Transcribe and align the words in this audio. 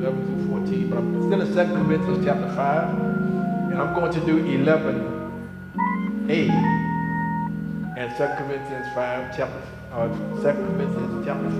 11 0.00 0.26
through 0.26 0.66
14, 0.66 0.90
but 0.90 0.98
I'm 0.98 1.22
still 1.26 1.40
in 1.40 1.46
2 1.48 1.54
Corinthians 1.84 2.24
chapter 2.24 2.48
5, 2.54 2.98
and 3.72 3.78
I'm 3.80 3.94
going 3.94 4.12
to 4.12 4.20
do 4.26 4.42
11a 4.42 5.14
and 7.96 8.10
2 8.16 8.26
Corinthians 8.44 8.86
5, 8.94 9.36
chapter, 9.36 9.62
uh, 9.92 10.08
2 10.08 10.42
Corinthians 10.42 11.24
chapter 11.24 11.50
5, 11.50 11.58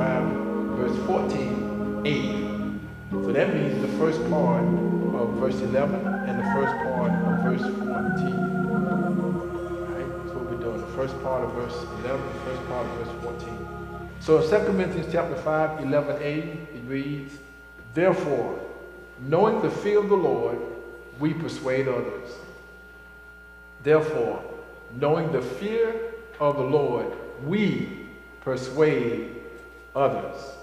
verse 0.76 0.96
14a. 1.06 2.80
So 3.12 3.32
that 3.32 3.54
means 3.54 3.80
the 3.80 3.88
first 3.98 4.18
part 4.28 4.64
of 4.64 5.34
verse 5.38 5.60
11 5.60 5.94
and 5.94 6.38
the 6.38 6.44
first 6.52 6.74
part 6.82 7.12
of 7.12 7.42
verse 7.44 7.62
14. 7.62 7.84
All 7.84 8.00
right, 9.94 10.08
that's 10.18 10.34
what 10.34 10.44
we're 10.50 10.58
doing. 10.58 10.80
The 10.80 10.92
first 10.96 11.22
part 11.22 11.44
of 11.44 11.52
verse 11.52 11.86
11, 12.04 12.20
the 12.20 12.40
first 12.40 12.68
part 12.68 12.86
of 12.86 12.92
verse 12.98 13.14
14. 13.22 13.58
So 14.18 14.42
in 14.42 14.50
2 14.50 14.56
Corinthians 14.72 15.08
chapter 15.12 15.36
5, 15.36 15.80
11a, 15.80 16.74
it 16.74 16.82
reads, 16.86 17.38
Therefore, 17.94 18.60
knowing 19.20 19.62
the 19.62 19.70
fear 19.70 19.98
of 20.00 20.08
the 20.08 20.16
Lord, 20.16 20.58
we 21.20 21.32
persuade 21.32 21.88
others. 21.88 22.30
Therefore, 23.84 24.42
knowing 24.98 25.30
the 25.30 25.40
fear 25.40 26.12
of 26.40 26.56
the 26.56 26.62
Lord, 26.62 27.06
we 27.44 28.08
persuade 28.40 29.36
others. 29.94 30.54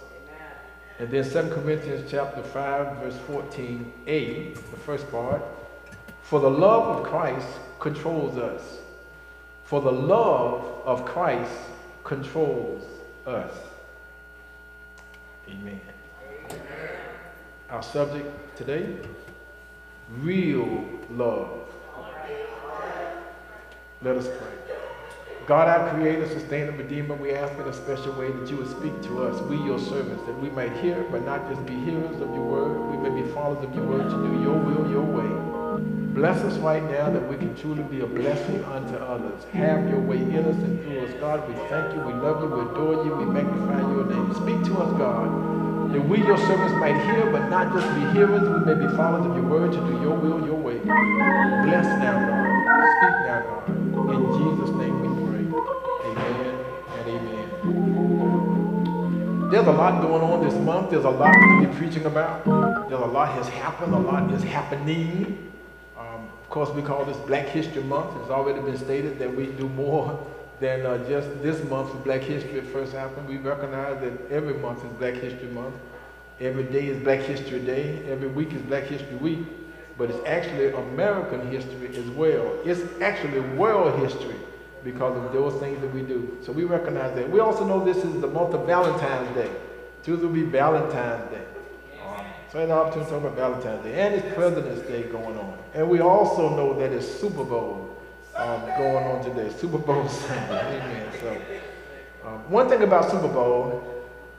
And 0.99 1.09
then 1.09 1.23
2 1.23 1.49
Corinthians 1.53 2.09
chapter 2.11 2.43
5, 2.43 2.97
verse 2.97 3.17
14a, 3.27 4.53
the 4.53 4.77
first 4.85 5.09
part, 5.09 5.41
For 6.21 6.39
the 6.39 6.49
love 6.49 6.99
of 6.99 7.03
Christ 7.03 7.47
controls 7.79 8.37
us. 8.37 8.79
For 9.63 9.81
the 9.81 9.91
love 9.91 10.63
of 10.85 11.05
Christ 11.05 11.51
controls 12.03 12.83
us. 13.25 13.51
Amen. 15.47 15.59
Amen. 15.59 15.81
Our 17.71 17.81
subject 17.81 18.27
today 18.57 18.97
real 20.19 20.83
love. 21.09 21.69
Let 24.01 24.17
us 24.17 24.27
pray. 24.27 24.75
God, 25.45 25.69
our 25.69 25.89
creator, 25.93 26.27
sustainer, 26.27 26.73
redeemer, 26.73 27.15
we 27.15 27.31
ask 27.31 27.53
in 27.53 27.61
a 27.61 27.73
special 27.73 28.11
way 28.13 28.29
that 28.29 28.49
you 28.49 28.57
would 28.57 28.69
speak 28.69 29.01
to 29.03 29.23
us, 29.23 29.41
we 29.43 29.55
your 29.55 29.79
servants, 29.79 30.21
that 30.25 30.37
we 30.41 30.49
might 30.49 30.73
hear, 30.77 31.01
but 31.11 31.25
not 31.25 31.47
just 31.49 31.65
be 31.65 31.73
hearers 31.75 32.19
of 32.19 32.33
your 32.35 32.43
word. 32.43 32.77
We 32.91 33.09
may 33.09 33.21
be 33.21 33.29
followers 33.31 33.63
of 33.63 33.73
your 33.73 33.85
word 33.85 34.03
to 34.03 34.17
do 34.17 34.41
your 34.43 34.57
will, 34.57 34.91
your 34.91 35.03
way. 35.03 35.81
Bless 36.13 36.43
us 36.43 36.57
right 36.57 36.83
now 36.83 37.09
that 37.09 37.25
we 37.29 37.37
can 37.37 37.55
truly 37.55 37.83
be 37.83 38.01
a 38.01 38.05
blessing 38.05 38.65
unto 38.65 38.95
others. 38.95 39.45
Have 39.53 39.87
your 39.89 40.01
way 40.01 40.17
in 40.17 40.39
us 40.39 40.57
and 40.57 40.83
through 40.83 41.05
us. 41.05 41.13
God, 41.21 41.47
we 41.47 41.55
thank 41.69 41.95
you, 41.95 42.01
we 42.01 42.13
love 42.13 42.43
you, 42.43 42.49
we 42.49 42.69
adore 42.69 43.05
you, 43.05 43.15
we 43.15 43.25
magnify 43.25 43.79
your 43.79 44.05
name. 44.07 44.33
Speak 44.33 44.61
to 44.73 44.81
us, 44.81 44.97
God, 44.97 45.70
that 45.91 46.01
we, 46.01 46.19
your 46.19 46.37
servants, 46.37 46.73
might 46.75 46.95
hear, 47.05 47.29
but 47.31 47.49
not 47.49 47.73
just 47.73 47.87
be 47.95 48.01
hearers. 48.11 48.41
We 48.41 48.59
may 48.65 48.75
be 48.85 48.87
followers 48.95 49.25
of 49.25 49.35
your 49.35 49.45
word 49.45 49.71
to 49.73 49.77
do 49.79 50.01
your 50.01 50.15
will, 50.17 50.45
your 50.45 50.55
way. 50.55 50.77
Bless 50.79 51.85
now, 51.99 52.19
God. 52.27 52.47
Speak 52.97 53.15
now, 53.27 53.41
God. 53.47 53.69
In 54.15 54.21
Jesus' 54.37 54.71
name 54.77 54.95
we 55.01 55.07
pray. 55.27 55.43
Amen 56.09 56.55
and 56.97 57.05
amen. 57.09 57.47
There's 59.51 59.67
a 59.67 59.71
lot 59.71 60.01
going 60.01 60.23
on 60.23 60.43
this 60.43 60.55
month. 60.55 60.89
There's 60.91 61.05
a 61.05 61.09
lot 61.09 61.33
to 61.33 61.67
be 61.67 61.73
preaching 61.77 62.05
about. 62.05 62.45
There's 62.89 63.01
a 63.01 63.05
lot 63.05 63.29
has 63.33 63.47
happened. 63.49 63.93
A 63.93 63.99
lot 63.99 64.31
is 64.31 64.43
happening 64.43 65.51
um, 65.97 66.29
Of 66.43 66.49
course, 66.49 66.69
we 66.69 66.81
call 66.81 67.05
this 67.05 67.17
Black 67.17 67.47
History 67.47 67.83
Month. 67.83 68.15
It's 68.21 68.29
already 68.29 68.61
been 68.61 68.77
stated 68.77 69.19
that 69.19 69.35
we 69.35 69.47
do 69.47 69.69
more 69.69 70.19
than 70.61 70.85
uh, 70.85 70.97
just 71.09 71.27
this 71.41 71.61
month 71.69 71.91
for 71.91 71.97
Black 71.97 72.21
History 72.21 72.61
first 72.61 72.93
happened. 72.93 73.27
We 73.27 73.37
recognize 73.37 73.99
that 74.01 74.31
every 74.31 74.53
month 74.53 74.85
is 74.85 74.91
Black 74.91 75.15
History 75.15 75.49
Month. 75.49 75.73
Every 76.39 76.63
day 76.63 76.87
is 76.87 77.03
Black 77.03 77.19
History 77.19 77.59
Day. 77.59 78.03
Every 78.07 78.27
week 78.27 78.53
is 78.53 78.61
Black 78.61 78.83
History 78.83 79.15
Week. 79.15 79.39
But 79.97 80.11
it's 80.11 80.25
actually 80.27 80.71
American 80.71 81.51
history 81.51 81.95
as 81.97 82.05
well. 82.11 82.57
It's 82.63 82.81
actually 83.01 83.39
world 83.57 83.99
history 83.99 84.35
because 84.83 85.17
of 85.17 85.33
those 85.33 85.59
things 85.59 85.81
that 85.81 85.93
we 85.93 86.01
do. 86.01 86.37
So 86.43 86.51
we 86.51 86.63
recognize 86.63 87.15
that. 87.15 87.29
We 87.29 87.39
also 87.39 87.65
know 87.65 87.83
this 87.83 87.97
is 87.97 88.21
the 88.21 88.27
month 88.27 88.53
of 88.53 88.65
Valentine's 88.65 89.35
Day. 89.35 89.51
Tuesday 90.03 90.25
will 90.25 90.33
be 90.33 90.43
Valentine's 90.43 91.29
Day. 91.31 91.43
So 92.51 92.57
I 92.57 92.61
had 92.61 92.69
an 92.69 92.75
opportunity 92.75 93.09
to 93.09 93.19
talk 93.19 93.23
about 93.23 93.35
Valentine's 93.35 93.83
Day. 93.83 93.99
And 93.99 94.15
it's 94.15 94.35
President's 94.35 94.87
Day 94.87 95.03
going 95.03 95.37
on. 95.37 95.57
And 95.73 95.89
we 95.89 96.01
also 96.01 96.55
know 96.55 96.77
that 96.79 96.91
it's 96.91 97.07
Super 97.07 97.43
Bowl 97.43 97.80
um, 98.35 98.61
going 98.77 99.05
on 99.05 99.23
today. 99.23 99.51
Super 99.55 99.77
Bowl 99.77 100.07
Sunday. 100.07 100.81
Amen. 100.81 101.07
So 101.19 101.41
um, 102.25 102.49
one 102.49 102.69
thing 102.69 102.83
about 102.83 103.09
Super 103.09 103.27
Bowl, 103.27 103.83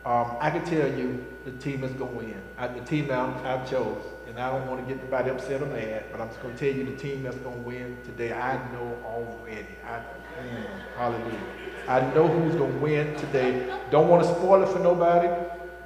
um, 0.05 0.37
I 0.41 0.51
can 0.51 0.65
tell 0.65 0.89
you 0.89 1.25
the 1.45 1.53
team 1.53 1.85
is 1.85 1.93
going 1.93 2.13
to 2.13 2.17
win. 2.19 2.43
I, 2.59 2.69
the 2.69 2.81
team 2.81 3.11
I, 3.11 3.55
I've 3.55 3.69
chose. 3.69 4.03
And 4.29 4.39
I 4.39 4.51
don't 4.51 4.67
want 4.67 4.81
to 4.81 4.95
get 4.95 5.01
anybody 5.03 5.31
upset 5.31 5.61
or 5.61 5.67
mad, 5.67 6.05
but 6.11 6.21
I'm 6.21 6.29
just 6.29 6.41
going 6.41 6.55
to 6.55 6.61
tell 6.61 6.75
you 6.75 6.85
the 6.87 6.97
team 6.97 7.25
that's 7.25 7.37
going 7.39 7.63
to 7.63 7.69
win 7.69 7.99
today. 8.05 8.33
I 8.33 8.57
know 8.73 8.97
already. 9.05 9.67
I, 9.85 9.99
mm, 9.99 10.65
hallelujah. 10.97 11.39
I 11.87 12.01
know 12.15 12.29
who's 12.29 12.55
going 12.55 12.73
to 12.73 12.79
win 12.79 13.15
today. 13.17 13.77
Don't 13.91 14.09
want 14.09 14.23
to 14.23 14.29
spoil 14.31 14.63
it 14.63 14.69
for 14.69 14.79
nobody, 14.79 15.29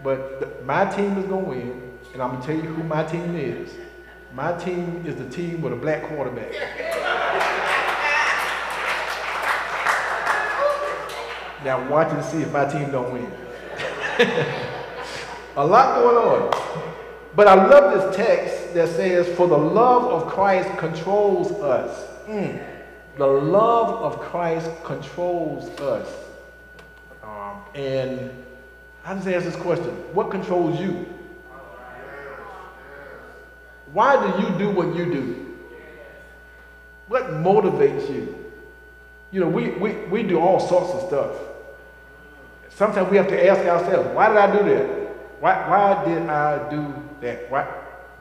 but 0.04 0.40
the, 0.40 0.64
my 0.64 0.84
team 0.84 1.16
is 1.18 1.24
going 1.24 1.44
to 1.44 1.50
win. 1.50 1.98
And 2.12 2.22
I'm 2.22 2.30
going 2.30 2.42
to 2.42 2.46
tell 2.46 2.56
you 2.56 2.72
who 2.72 2.84
my 2.84 3.02
team 3.02 3.34
is. 3.34 3.74
My 4.32 4.52
team 4.52 5.02
is 5.06 5.16
the 5.16 5.28
team 5.28 5.62
with 5.62 5.72
a 5.72 5.76
black 5.76 6.04
quarterback. 6.04 6.52
Now 11.64 11.88
watch 11.88 12.12
and 12.12 12.24
see 12.24 12.42
if 12.42 12.52
my 12.52 12.64
team 12.64 12.90
don't 12.90 13.12
win. 13.12 13.30
a 15.56 15.66
lot 15.66 15.96
going 15.96 16.16
on. 16.16 16.50
But 17.34 17.48
I 17.48 17.54
love 17.54 17.92
this 17.92 18.16
text 18.16 18.74
that 18.74 18.88
says, 18.88 19.28
For 19.36 19.46
the 19.46 19.58
love 19.58 20.04
of 20.04 20.32
Christ 20.32 20.70
controls 20.78 21.52
us. 21.52 22.06
Mm. 22.26 22.64
The 23.18 23.26
love 23.26 24.02
of 24.02 24.20
Christ 24.20 24.70
controls 24.84 25.68
us. 25.80 26.08
Um, 27.22 27.60
and 27.74 28.30
I 29.04 29.14
just 29.14 29.28
ask 29.28 29.44
this 29.44 29.56
question 29.56 29.90
What 30.14 30.30
controls 30.30 30.80
you? 30.80 31.06
Why 33.92 34.16
do 34.16 34.42
you 34.42 34.58
do 34.58 34.70
what 34.70 34.94
you 34.94 35.06
do? 35.06 35.56
What 37.08 37.24
motivates 37.34 38.10
you? 38.10 38.34
You 39.30 39.40
know, 39.40 39.48
we, 39.48 39.70
we, 39.72 39.92
we 40.06 40.22
do 40.22 40.40
all 40.40 40.60
sorts 40.60 40.90
of 40.90 41.08
stuff. 41.08 41.36
Sometimes 42.76 43.10
we 43.10 43.16
have 43.16 43.28
to 43.28 43.46
ask 43.48 43.66
ourselves, 43.66 44.14
why 44.14 44.28
did 44.28 44.36
I 44.36 44.52
do 44.54 44.68
that? 44.68 44.86
Why, 45.40 45.66
why 45.66 46.04
did 46.04 46.28
I 46.28 46.68
do 46.68 46.94
that? 47.22 47.50
Why, 47.50 47.64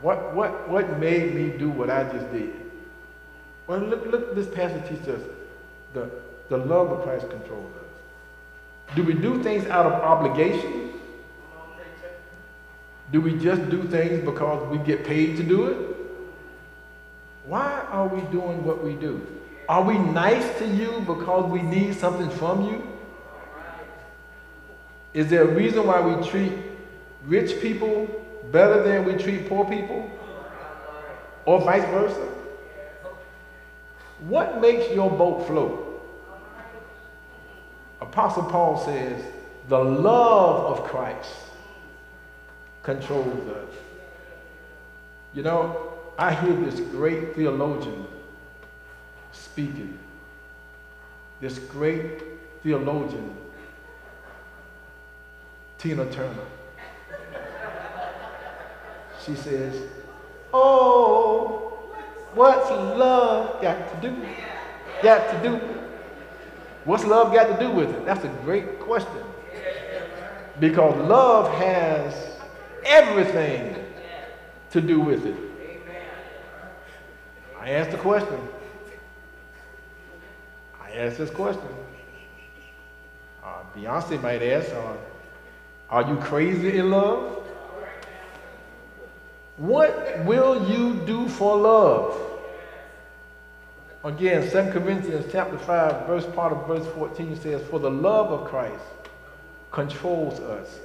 what, 0.01 0.33
what, 0.33 0.69
what 0.69 0.97
made 0.97 1.35
me 1.35 1.49
do 1.49 1.69
what 1.69 1.89
I 1.89 2.05
just 2.05 2.31
did? 2.31 2.53
Well, 3.67 3.79
look, 3.79 4.05
look 4.05 4.33
this 4.33 4.47
passage 4.47 4.87
teaches 4.87 5.09
us 5.09 5.21
the, 5.93 6.09
the 6.47 6.57
love 6.57 6.89
of 6.89 7.03
Christ 7.03 7.29
controls 7.29 7.69
us. 7.75 8.95
Do 8.95 9.03
we 9.03 9.13
do 9.13 9.43
things 9.43 9.65
out 9.65 9.87
of 9.87 9.93
obligation? 9.93 10.93
Do 13.11 13.19
we 13.19 13.37
just 13.37 13.69
do 13.69 13.83
things 13.83 14.23
because 14.23 14.65
we 14.69 14.77
get 14.77 15.03
paid 15.03 15.35
to 15.35 15.43
do 15.43 15.65
it? 15.65 15.95
Why 17.45 17.85
are 17.89 18.07
we 18.07 18.21
doing 18.31 18.63
what 18.63 18.81
we 18.81 18.93
do? 18.93 19.21
Are 19.67 19.83
we 19.83 19.97
nice 19.97 20.59
to 20.59 20.65
you 20.65 21.01
because 21.01 21.51
we 21.51 21.61
need 21.61 21.95
something 21.95 22.29
from 22.29 22.69
you? 22.69 22.94
Is 25.15 25.29
there 25.29 25.43
a 25.43 25.47
reason 25.47 25.87
why 25.87 26.01
we 26.01 26.27
treat 26.27 26.51
rich 27.25 27.61
people 27.61 28.05
better 28.51 28.83
than 28.83 29.05
we 29.05 29.13
treat 29.13 29.47
poor 29.47 29.63
people? 29.63 30.11
Or 31.45 31.61
vice 31.61 31.85
versa? 31.85 32.27
What 34.27 34.59
makes 34.59 34.93
your 34.93 35.09
boat 35.09 35.47
float? 35.47 36.03
Apostle 38.01 38.43
Paul 38.43 38.77
says, 38.85 39.23
the 39.69 39.79
love 39.79 40.77
of 40.77 40.83
Christ 40.83 41.31
controls 42.83 43.49
us. 43.49 43.73
You 45.33 45.43
know, 45.43 45.93
I 46.17 46.33
hear 46.33 46.53
this 46.57 46.81
great 46.81 47.35
theologian 47.35 48.05
speaking, 49.31 49.97
this 51.39 51.57
great 51.57 52.21
theologian, 52.63 53.33
Tina 55.85 56.03
Turner. 56.07 56.47
She 59.23 59.35
says, 59.35 59.83
Oh, 60.51 61.91
what's 62.33 62.71
love 62.71 63.61
got 63.61 64.01
to 64.01 64.09
do? 64.09 64.27
Got 65.03 65.29
to 65.29 65.47
do? 65.47 65.61
What's 66.85 67.05
love 67.05 67.31
got 67.31 67.55
to 67.55 67.63
do 67.63 67.71
with 67.71 67.91
it? 67.91 68.03
That's 68.03 68.25
a 68.25 68.29
great 68.43 68.79
question. 68.79 69.23
Because 70.59 70.97
love 71.07 71.53
has 71.59 72.35
everything 72.83 73.75
to 74.71 74.81
do 74.81 74.99
with 74.99 75.23
it. 75.27 75.35
I 77.59 77.69
asked 77.69 77.91
the 77.91 77.97
question. 77.97 78.39
I 80.81 80.93
asked 80.93 81.19
this 81.19 81.29
question. 81.29 81.69
Uh, 83.43 83.61
Beyonce 83.75 84.19
might 84.19 84.41
ask, 84.41 84.71
uh, 84.73 84.93
Are 85.89 86.07
you 86.07 86.17
crazy 86.17 86.77
in 86.77 86.89
love? 86.89 87.43
What 89.57 90.25
will 90.25 90.69
you 90.69 90.95
do 91.05 91.29
for 91.29 91.55
love? 91.57 92.21
Again, 94.03 94.43
2 94.43 94.71
Corinthians 94.71 95.25
chapter 95.31 95.57
5, 95.57 96.05
verse 96.05 96.25
part 96.35 96.53
of 96.53 96.67
verse 96.67 96.85
14 96.93 97.39
says, 97.39 97.61
For 97.69 97.79
the 97.79 97.89
love 97.89 98.31
of 98.31 98.47
Christ 98.47 98.83
controls 99.71 100.39
us. 100.39 100.79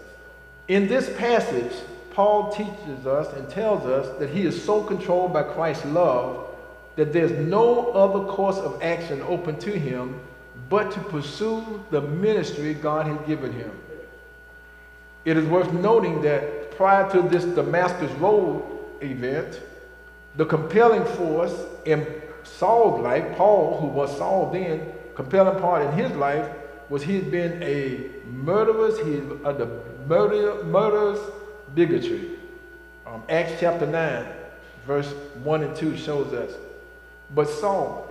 In 0.69 0.87
this 0.87 1.15
passage, 1.19 1.73
Paul 2.13 2.53
teaches 2.53 3.07
us 3.07 3.33
and 3.35 3.49
tells 3.49 3.85
us 3.87 4.19
that 4.19 4.31
he 4.31 4.43
is 4.43 4.63
so 4.63 4.83
controlled 4.83 5.33
by 5.33 5.43
Christ's 5.43 5.85
love 5.87 6.49
that 6.97 7.13
there's 7.13 7.33
no 7.33 7.93
other 7.93 8.25
course 8.31 8.59
of 8.59 8.83
action 8.83 9.23
open 9.23 9.59
to 9.61 9.71
him 9.71 10.21
but 10.69 10.91
to 10.93 11.01
pursue 11.01 11.83
the 11.91 12.01
ministry 12.01 12.75
God 12.75 13.07
has 13.07 13.19
given 13.27 13.53
him. 13.53 13.71
It 15.25 15.37
is 15.37 15.47
worth 15.47 15.73
noting 15.73 16.23
that 16.23 16.77
prior 16.77 17.11
to 17.11 17.23
this 17.23 17.45
Damascus 17.45 18.11
Road 18.13 18.63
event, 19.01 19.61
the 20.37 20.47
compelling 20.47 21.05
force 21.17 21.55
in 21.85 22.07
Saul's 22.43 23.01
life, 23.03 23.37
Paul, 23.37 23.81
who 23.81 23.87
was 23.89 24.17
Saul 24.17 24.51
then, 24.51 24.93
compelling 25.15 25.61
part 25.61 25.87
in 25.87 25.93
his 25.93 26.11
life 26.13 26.49
was 26.89 27.03
he 27.03 27.17
had 27.17 27.31
been 27.31 27.63
a 27.63 28.11
murderous, 28.27 28.99
he 28.99 29.15
had 29.45 29.59
the 29.59 29.69
murder, 30.09 30.65
murderous 30.65 31.21
bigotry. 31.75 32.31
Um, 33.07 33.23
Acts 33.29 33.61
chapter 33.61 33.87
9, 33.87 34.27
verse 34.87 35.13
1 35.45 35.63
and 35.63 35.77
2 35.77 35.97
shows 35.97 36.33
us. 36.33 36.53
But 37.35 37.49
Saul, 37.49 38.09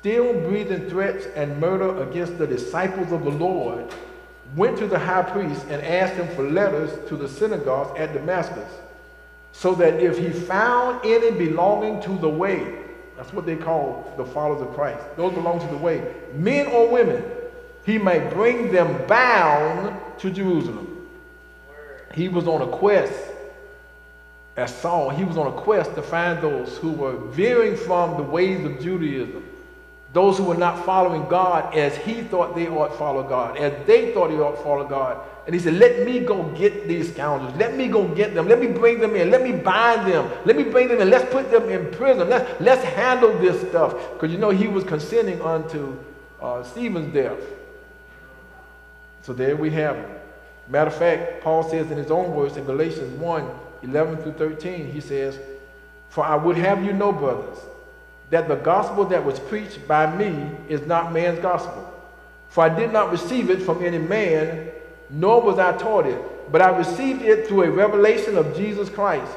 still 0.00 0.32
breathing 0.42 0.88
threats 0.88 1.26
and 1.34 1.60
murder 1.60 2.02
against 2.02 2.38
the 2.38 2.46
disciples 2.46 3.12
of 3.12 3.24
the 3.24 3.30
Lord, 3.30 3.92
went 4.56 4.76
to 4.78 4.86
the 4.86 4.98
high 4.98 5.22
priest 5.22 5.64
and 5.68 5.82
asked 5.82 6.14
him 6.14 6.28
for 6.34 6.42
letters 6.42 6.90
to 7.08 7.16
the 7.16 7.28
synagogues 7.28 7.98
at 7.98 8.12
Damascus, 8.12 8.70
so 9.52 9.74
that 9.74 10.00
if 10.00 10.18
he 10.18 10.30
found 10.30 11.00
any 11.04 11.30
belonging 11.30 12.00
to 12.02 12.18
the 12.18 12.28
way, 12.28 12.78
that's 13.16 13.32
what 13.32 13.46
they 13.46 13.56
call 13.56 14.12
the 14.16 14.24
followers 14.24 14.62
of 14.62 14.74
Christ, 14.74 15.02
those 15.16 15.32
belong 15.34 15.60
to 15.60 15.66
the 15.66 15.76
way, 15.76 16.14
men 16.34 16.66
or 16.68 16.88
women, 16.88 17.24
he 17.84 17.98
might 17.98 18.30
bring 18.30 18.72
them 18.72 19.06
bound 19.06 19.98
to 20.18 20.30
Jerusalem. 20.30 21.08
He 22.14 22.28
was 22.28 22.46
on 22.46 22.62
a 22.62 22.66
quest, 22.66 23.30
as 24.56 24.74
Saul, 24.74 25.08
he 25.10 25.24
was 25.24 25.38
on 25.38 25.46
a 25.46 25.52
quest 25.52 25.94
to 25.94 26.02
find 26.02 26.42
those 26.42 26.76
who 26.76 26.92
were 26.92 27.16
veering 27.16 27.74
from 27.74 28.16
the 28.16 28.22
ways 28.22 28.64
of 28.64 28.80
Judaism 28.80 29.42
those 30.12 30.36
who 30.36 30.44
were 30.44 30.56
not 30.56 30.84
following 30.84 31.26
God 31.28 31.74
as 31.74 31.96
he 31.96 32.22
thought 32.22 32.54
they 32.54 32.68
ought 32.68 32.88
to 32.88 32.98
follow 32.98 33.22
God, 33.22 33.56
as 33.56 33.86
they 33.86 34.12
thought 34.12 34.30
he 34.30 34.36
ought 34.36 34.56
to 34.56 34.62
follow 34.62 34.86
God. 34.86 35.18
And 35.46 35.54
he 35.54 35.60
said, 35.60 35.74
Let 35.74 36.04
me 36.04 36.20
go 36.20 36.44
get 36.50 36.86
these 36.86 37.12
scoundrels. 37.12 37.56
Let 37.56 37.74
me 37.76 37.88
go 37.88 38.06
get 38.08 38.34
them. 38.34 38.46
Let 38.46 38.60
me 38.60 38.66
bring 38.66 39.00
them 39.00 39.16
in. 39.16 39.30
Let 39.30 39.42
me 39.42 39.52
bind 39.52 40.10
them. 40.10 40.30
Let 40.44 40.56
me 40.56 40.64
bring 40.64 40.88
them 40.88 41.00
in. 41.00 41.10
Let's 41.10 41.30
put 41.32 41.50
them 41.50 41.68
in 41.70 41.90
prison. 41.92 42.28
Let's, 42.28 42.60
let's 42.60 42.84
handle 42.84 43.36
this 43.38 43.68
stuff. 43.68 43.94
Because 44.12 44.30
you 44.30 44.38
know, 44.38 44.50
he 44.50 44.68
was 44.68 44.84
consenting 44.84 45.40
unto 45.40 45.96
uh, 46.40 46.62
Stephen's 46.62 47.12
death. 47.12 47.38
So 49.22 49.32
there 49.32 49.56
we 49.56 49.70
have 49.70 49.96
it. 49.96 50.20
Matter 50.68 50.90
of 50.90 50.96
fact, 50.96 51.42
Paul 51.42 51.62
says 51.68 51.90
in 51.90 51.96
his 51.96 52.10
own 52.10 52.34
words 52.34 52.56
in 52.56 52.64
Galatians 52.64 53.18
1 53.18 53.50
11 53.82 54.18
through 54.18 54.32
13, 54.32 54.92
he 54.92 55.00
says, 55.00 55.38
For 56.08 56.24
I 56.24 56.36
would 56.36 56.56
have 56.56 56.84
you 56.84 56.92
know, 56.92 57.10
brothers, 57.10 57.58
that 58.32 58.48
the 58.48 58.56
gospel 58.56 59.04
that 59.04 59.22
was 59.22 59.38
preached 59.38 59.86
by 59.86 60.16
me 60.16 60.50
is 60.66 60.86
not 60.86 61.12
man's 61.12 61.38
gospel. 61.40 61.86
For 62.48 62.64
I 62.64 62.70
did 62.70 62.90
not 62.90 63.12
receive 63.12 63.50
it 63.50 63.60
from 63.60 63.84
any 63.84 63.98
man, 63.98 64.70
nor 65.10 65.42
was 65.42 65.58
I 65.58 65.76
taught 65.76 66.06
it, 66.06 66.50
but 66.50 66.62
I 66.62 66.74
received 66.74 67.20
it 67.20 67.46
through 67.46 67.64
a 67.64 67.70
revelation 67.70 68.38
of 68.38 68.56
Jesus 68.56 68.88
Christ. 68.88 69.30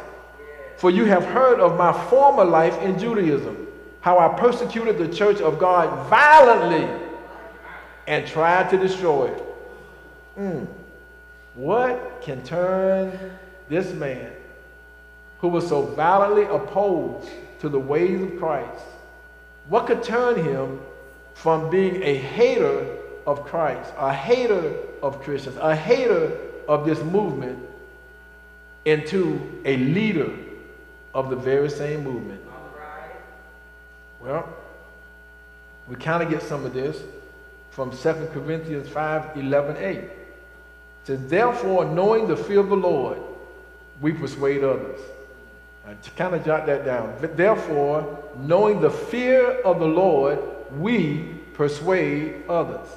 For 0.78 0.90
you 0.90 1.04
have 1.04 1.26
heard 1.26 1.60
of 1.60 1.78
my 1.78 1.92
former 2.10 2.46
life 2.46 2.82
in 2.82 2.98
Judaism, 2.98 3.68
how 4.00 4.18
I 4.18 4.40
persecuted 4.40 4.98
the 4.98 5.14
church 5.14 5.42
of 5.42 5.60
God 5.60 6.10
violently 6.10 6.88
and 8.08 8.26
tried 8.26 8.70
to 8.70 8.78
destroy 8.78 9.26
it. 9.26 9.44
Mm. 10.40 10.68
What 11.56 12.22
can 12.22 12.42
turn 12.44 13.12
this 13.68 13.92
man 13.92 14.32
who 15.40 15.50
was 15.50 15.68
so 15.68 15.82
violently 15.82 16.44
opposed 16.44 17.30
to 17.60 17.70
the 17.70 17.80
ways 17.80 18.22
of 18.22 18.38
Christ, 18.38 18.84
what 19.68 19.88
could 19.88 20.04
turn 20.04 20.44
him 20.44 20.80
from 21.34 21.70
being 21.70 22.02
a 22.04 22.16
hater 22.16 22.98
of 23.26 23.46
Christ, 23.46 23.92
a 23.98 24.14
hater 24.14 24.76
of 25.02 25.22
Christians, 25.22 25.58
a 25.58 25.76
hater 25.76 26.38
of 26.68 26.86
this 26.86 27.02
movement, 27.02 27.60
into 28.86 29.62
a 29.66 29.78
leader 29.78 30.32
of 31.14 31.30
the 31.30 31.36
very 31.36 31.70
same 31.70 32.04
movement? 32.04 32.42
Well, 34.20 34.48
we 35.88 35.96
kind 35.96 36.24
of 36.24 36.30
get 36.30 36.42
some 36.42 36.66
of 36.66 36.74
this 36.74 37.02
from 37.70 37.92
2 37.92 38.30
Corinthians 38.34 38.88
5 38.90 39.38
11 39.38 39.78
8. 39.78 39.98
It 39.98 40.12
says, 41.04 41.28
Therefore, 41.28 41.86
knowing 41.86 42.28
the 42.28 42.38
fear 42.38 42.60
of 42.60 42.70
the 42.70 42.76
Lord, 42.76 43.20
we 44.02 44.14
persuade 44.14 44.64
others. 44.64 45.00
Uh, 45.88 45.94
kind 46.16 46.34
of 46.34 46.44
jot 46.44 46.66
that 46.66 46.84
down. 46.84 47.14
Therefore, 47.36 48.24
knowing 48.40 48.82
the 48.82 48.90
fear 48.90 49.62
of 49.62 49.80
the 49.80 49.86
Lord, 49.86 50.40
we 50.80 51.36
persuade 51.54 52.44
others. 52.50 52.88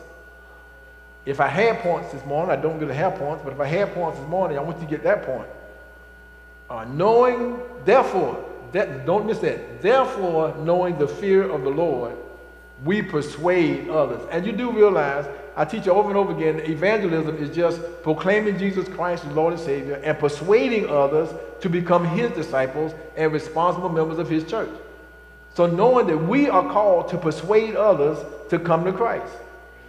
If 1.27 1.41
I 1.41 1.49
had 1.49 1.81
points 1.81 2.13
this 2.13 2.25
morning, 2.25 2.51
I 2.51 2.61
don't 2.61 2.79
get 2.79 2.87
to 2.87 2.95
have 2.95 3.17
points, 3.17 3.43
but 3.45 3.53
if 3.53 3.61
I 3.61 3.67
had 3.67 3.93
points 3.93 4.19
this 4.19 4.29
morning, 4.29 4.57
I 4.57 4.63
want 4.63 4.79
you 4.79 4.85
to 4.85 4.91
get 4.91 5.03
that 5.05 5.25
point. 5.27 5.49
Uh, 6.71 6.85
knowing, 6.85 7.59
therefore, 7.85 8.43
that, 8.73 9.05
don't 9.05 9.27
miss 9.27 9.39
that. 9.41 9.83
Therefore, 9.83 10.55
knowing 10.59 10.99
the 10.99 11.09
fear 11.09 11.43
of 11.43 11.63
the 11.63 11.71
Lord, 11.71 12.17
we 12.85 13.03
persuade 13.03 13.89
others. 13.89 14.21
And 14.31 14.47
you 14.47 14.53
do 14.53 14.71
realize 14.71 15.27
I 15.57 15.65
teach 15.65 15.87
you 15.87 15.93
over 15.93 16.09
and 16.09 16.17
over 16.17 16.33
again, 16.33 16.61
evangelism 16.71 17.37
is 17.39 17.55
just 17.55 17.81
proclaiming 18.05 18.57
Jesus 18.59 18.87
Christ 18.89 19.25
as 19.25 19.33
Lord 19.33 19.55
and 19.55 19.61
Savior 19.61 19.97
and 20.05 20.17
persuading 20.17 20.89
others 20.89 21.31
to 21.61 21.69
become 21.69 22.05
his 22.05 22.31
disciples 22.31 22.93
and 23.17 23.33
responsible 23.33 23.89
members 23.89 24.19
of 24.19 24.29
his 24.29 24.45
church. 24.45 24.71
So 25.55 25.67
knowing 25.67 26.07
that 26.07 26.17
we 26.17 26.49
are 26.49 26.63
called 26.71 27.09
to 27.09 27.19
persuade 27.19 27.75
others 27.75 28.19
to 28.51 28.61
come 28.61 28.85
to 28.85 28.93
Christ. 28.93 29.33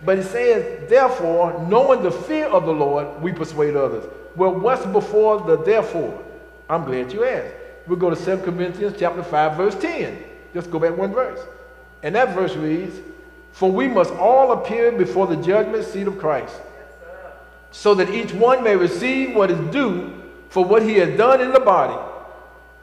But 0.03 0.17
it 0.17 0.23
says, 0.23 0.89
therefore, 0.89 1.63
knowing 1.69 2.01
the 2.01 2.11
fear 2.11 2.47
of 2.47 2.65
the 2.65 2.71
Lord, 2.71 3.21
we 3.21 3.31
persuade 3.31 3.75
others. 3.75 4.05
Well, 4.35 4.55
what's 4.55 4.85
before 4.87 5.41
the 5.41 5.57
therefore? 5.63 6.19
I'm 6.67 6.85
glad 6.85 7.13
you 7.13 7.25
asked. 7.25 7.53
We'll 7.85 7.99
go 7.99 8.09
to 8.09 8.15
2 8.15 8.43
Corinthians 8.43 8.95
chapter 8.97 9.21
5, 9.21 9.57
verse 9.57 9.75
10. 9.75 10.23
Just 10.53 10.71
go 10.71 10.79
back 10.79 10.97
one 10.97 11.11
verse. 11.11 11.39
And 12.03 12.15
that 12.15 12.33
verse 12.33 12.55
reads, 12.55 12.95
for 13.51 13.71
we 13.71 13.87
must 13.87 14.13
all 14.13 14.51
appear 14.53 14.91
before 14.91 15.27
the 15.27 15.35
judgment 15.35 15.83
seat 15.85 16.07
of 16.07 16.17
Christ, 16.17 16.55
so 17.71 17.93
that 17.95 18.09
each 18.09 18.33
one 18.33 18.63
may 18.63 18.75
receive 18.75 19.35
what 19.35 19.51
is 19.51 19.59
due 19.71 20.13
for 20.49 20.63
what 20.63 20.81
he 20.81 20.95
has 20.95 21.17
done 21.17 21.41
in 21.41 21.51
the 21.51 21.59
body, 21.59 21.99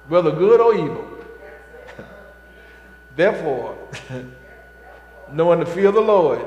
whether 0.09 0.31
good 0.31 0.61
or 0.61 0.75
evil. 0.75 1.09
Therefore, 3.17 3.77
knowing 5.33 5.61
the 5.61 5.67
fear 5.67 5.89
of 5.89 5.95
the 5.95 6.01
Lord, 6.01 6.45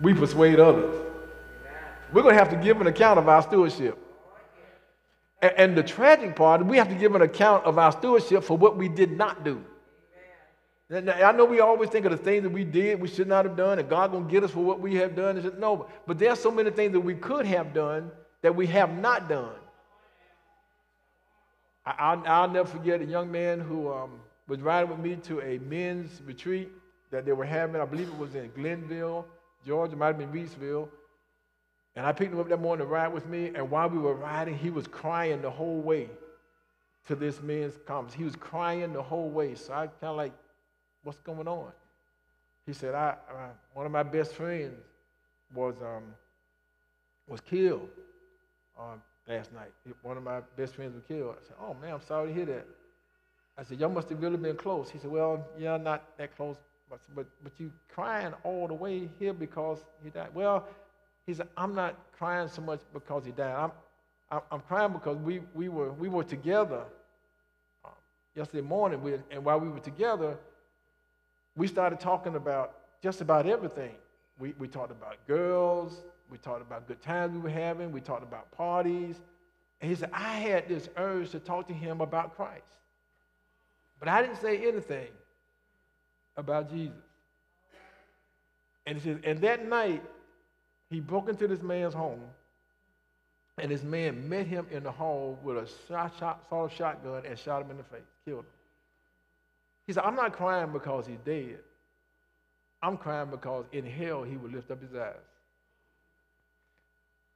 we 0.00 0.14
persuade 0.14 0.58
others. 0.58 0.94
We're 2.12 2.22
going 2.22 2.34
to 2.34 2.38
have 2.38 2.50
to 2.50 2.56
give 2.56 2.80
an 2.80 2.86
account 2.86 3.18
of 3.18 3.28
our 3.28 3.42
stewardship. 3.42 3.98
And, 5.40 5.76
the 5.76 5.82
tragic 5.82 6.36
part, 6.36 6.64
we 6.64 6.76
have 6.76 6.88
to 6.88 6.94
give 6.94 7.16
an 7.16 7.22
account 7.22 7.64
of 7.64 7.76
our 7.76 7.90
stewardship 7.90 8.44
for 8.44 8.56
what 8.56 8.76
we 8.76 8.88
did 8.88 9.16
not 9.16 9.42
do. 9.42 9.64
I 10.92 11.32
know 11.32 11.46
we 11.46 11.60
always 11.60 11.88
think 11.88 12.04
of 12.04 12.12
the 12.12 12.18
things 12.18 12.42
that 12.42 12.50
we 12.50 12.64
did, 12.64 13.00
we 13.00 13.08
should 13.08 13.28
not 13.28 13.46
have 13.46 13.56
done, 13.56 13.78
and 13.78 13.88
God 13.88 14.12
gonna 14.12 14.28
get 14.28 14.44
us 14.44 14.50
for 14.50 14.60
what 14.60 14.80
we 14.80 14.94
have 14.96 15.16
done. 15.16 15.54
no, 15.58 15.86
but 16.06 16.18
there's 16.18 16.38
so 16.38 16.50
many 16.50 16.70
things 16.70 16.92
that 16.92 17.00
we 17.00 17.14
could 17.14 17.46
have 17.46 17.72
done 17.72 18.10
that 18.42 18.54
we 18.54 18.66
have 18.66 18.92
not 18.98 19.28
done. 19.28 19.54
I, 21.86 22.42
will 22.42 22.52
never 22.52 22.68
forget 22.68 23.00
a 23.00 23.04
young 23.04 23.32
man 23.32 23.58
who 23.58 23.92
um, 23.92 24.20
was 24.46 24.60
riding 24.60 24.90
with 24.90 24.98
me 24.98 25.16
to 25.24 25.40
a 25.40 25.58
men's 25.58 26.20
retreat 26.22 26.70
that 27.10 27.24
they 27.24 27.32
were 27.32 27.44
having. 27.44 27.80
I 27.80 27.84
believe 27.84 28.08
it 28.08 28.18
was 28.18 28.34
in 28.34 28.50
Glennville, 28.50 29.24
Georgia, 29.66 29.96
might 29.96 30.06
have 30.08 30.18
been 30.18 30.32
Reidsville. 30.32 30.88
And 31.96 32.06
I 32.06 32.12
picked 32.12 32.32
him 32.32 32.40
up 32.40 32.48
that 32.48 32.60
morning 32.60 32.86
to 32.86 32.92
ride 32.92 33.12
with 33.12 33.26
me. 33.26 33.52
And 33.54 33.70
while 33.70 33.88
we 33.88 33.98
were 33.98 34.14
riding, 34.14 34.56
he 34.56 34.70
was 34.70 34.86
crying 34.86 35.42
the 35.42 35.50
whole 35.50 35.80
way 35.80 36.08
to 37.08 37.14
this 37.14 37.42
men's 37.42 37.74
conference. 37.86 38.14
He 38.14 38.24
was 38.24 38.36
crying 38.36 38.92
the 38.92 39.02
whole 39.02 39.28
way. 39.28 39.54
So 39.54 39.72
I 39.72 39.86
kind 39.86 39.92
of 40.02 40.16
like, 40.16 40.32
what's 41.02 41.20
going 41.20 41.48
on? 41.48 41.72
He 42.66 42.72
said, 42.72 42.94
I, 42.94 43.16
one 43.74 43.86
of 43.86 43.92
my 43.92 44.02
best 44.02 44.34
friends 44.34 44.74
was, 45.54 45.74
um, 45.82 46.04
was 47.28 47.40
killed 47.40 47.88
uh, 48.78 48.94
last 49.28 49.52
night. 49.52 49.72
One 50.02 50.16
of 50.16 50.22
my 50.22 50.40
best 50.56 50.74
friends 50.74 50.94
was 50.94 51.02
killed. 51.06 51.36
I 51.40 51.46
said, 51.46 51.56
oh 51.60 51.74
man, 51.74 51.94
I'm 51.94 52.02
sorry 52.02 52.28
to 52.28 52.34
hear 52.34 52.46
that. 52.46 52.66
I 53.58 53.64
said, 53.64 53.80
y'all 53.80 53.90
must 53.90 54.08
have 54.08 54.22
really 54.22 54.36
been 54.36 54.56
close. 54.56 54.90
He 54.90 54.98
said, 54.98 55.10
well, 55.10 55.46
yeah, 55.58 55.76
not 55.76 56.16
that 56.18 56.34
close, 56.36 56.56
but, 56.88 57.00
but, 57.14 57.26
but 57.42 57.52
you 57.58 57.72
crying 57.92 58.32
all 58.44 58.68
the 58.68 58.74
way 58.74 59.08
here 59.18 59.32
because 59.32 59.84
he 60.02 60.10
died. 60.10 60.28
Well, 60.32 60.66
he 61.26 61.34
said, 61.34 61.48
I'm 61.56 61.74
not 61.74 61.96
crying 62.16 62.48
so 62.48 62.62
much 62.62 62.80
because 62.92 63.24
he 63.24 63.32
died. 63.32 63.54
I'm, 63.54 63.72
I'm, 64.30 64.40
I'm 64.52 64.60
crying 64.60 64.92
because 64.92 65.16
we, 65.18 65.40
we, 65.54 65.68
were, 65.68 65.92
we 65.92 66.08
were 66.08 66.24
together 66.24 66.84
um, 67.84 67.92
yesterday 68.34 68.62
morning, 68.62 69.02
we, 69.02 69.14
and 69.30 69.44
while 69.44 69.60
we 69.60 69.68
were 69.68 69.80
together, 69.80 70.38
we 71.56 71.66
started 71.66 72.00
talking 72.00 72.34
about 72.34 72.74
just 73.02 73.20
about 73.20 73.46
everything. 73.46 73.94
We, 74.38 74.54
we 74.58 74.68
talked 74.68 74.90
about 74.90 75.16
girls, 75.26 76.02
we 76.30 76.38
talked 76.38 76.62
about 76.62 76.88
good 76.88 77.02
times 77.02 77.34
we 77.34 77.40
were 77.40 77.50
having, 77.50 77.92
we 77.92 78.00
talked 78.00 78.22
about 78.22 78.50
parties. 78.52 79.16
And 79.80 79.90
he 79.90 79.96
said, 79.96 80.10
I 80.12 80.34
had 80.36 80.68
this 80.68 80.88
urge 80.96 81.30
to 81.30 81.40
talk 81.40 81.66
to 81.68 81.74
him 81.74 82.00
about 82.00 82.36
Christ. 82.36 82.62
But 83.98 84.08
I 84.08 84.22
didn't 84.22 84.40
say 84.40 84.66
anything 84.66 85.08
about 86.36 86.70
Jesus. 86.70 86.96
And 88.86 88.98
he 88.98 89.04
said, 89.04 89.20
and 89.24 89.40
that 89.40 89.68
night, 89.68 90.02
he 90.90 91.00
broke 91.00 91.28
into 91.28 91.46
this 91.46 91.62
man's 91.62 91.94
home, 91.94 92.20
and 93.58 93.70
this 93.70 93.82
man 93.82 94.28
met 94.28 94.46
him 94.46 94.66
in 94.70 94.82
the 94.82 94.90
hall 94.90 95.38
with 95.42 95.56
a 95.56 95.68
shot, 95.88 96.12
shot, 96.18 96.72
shotgun 96.76 97.22
and 97.26 97.38
shot 97.38 97.62
him 97.62 97.70
in 97.70 97.76
the 97.76 97.84
face, 97.84 98.00
killed 98.24 98.40
him. 98.40 98.61
He 99.92 99.94
said, 99.94 100.04
I'm 100.04 100.16
not 100.16 100.32
crying 100.32 100.72
because 100.72 101.06
he's 101.06 101.18
dead. 101.22 101.58
I'm 102.82 102.96
crying 102.96 103.28
because 103.30 103.66
in 103.72 103.84
hell 103.84 104.22
he 104.22 104.38
would 104.38 104.50
lift 104.50 104.70
up 104.70 104.80
his 104.80 104.94
eyes. 104.94 105.12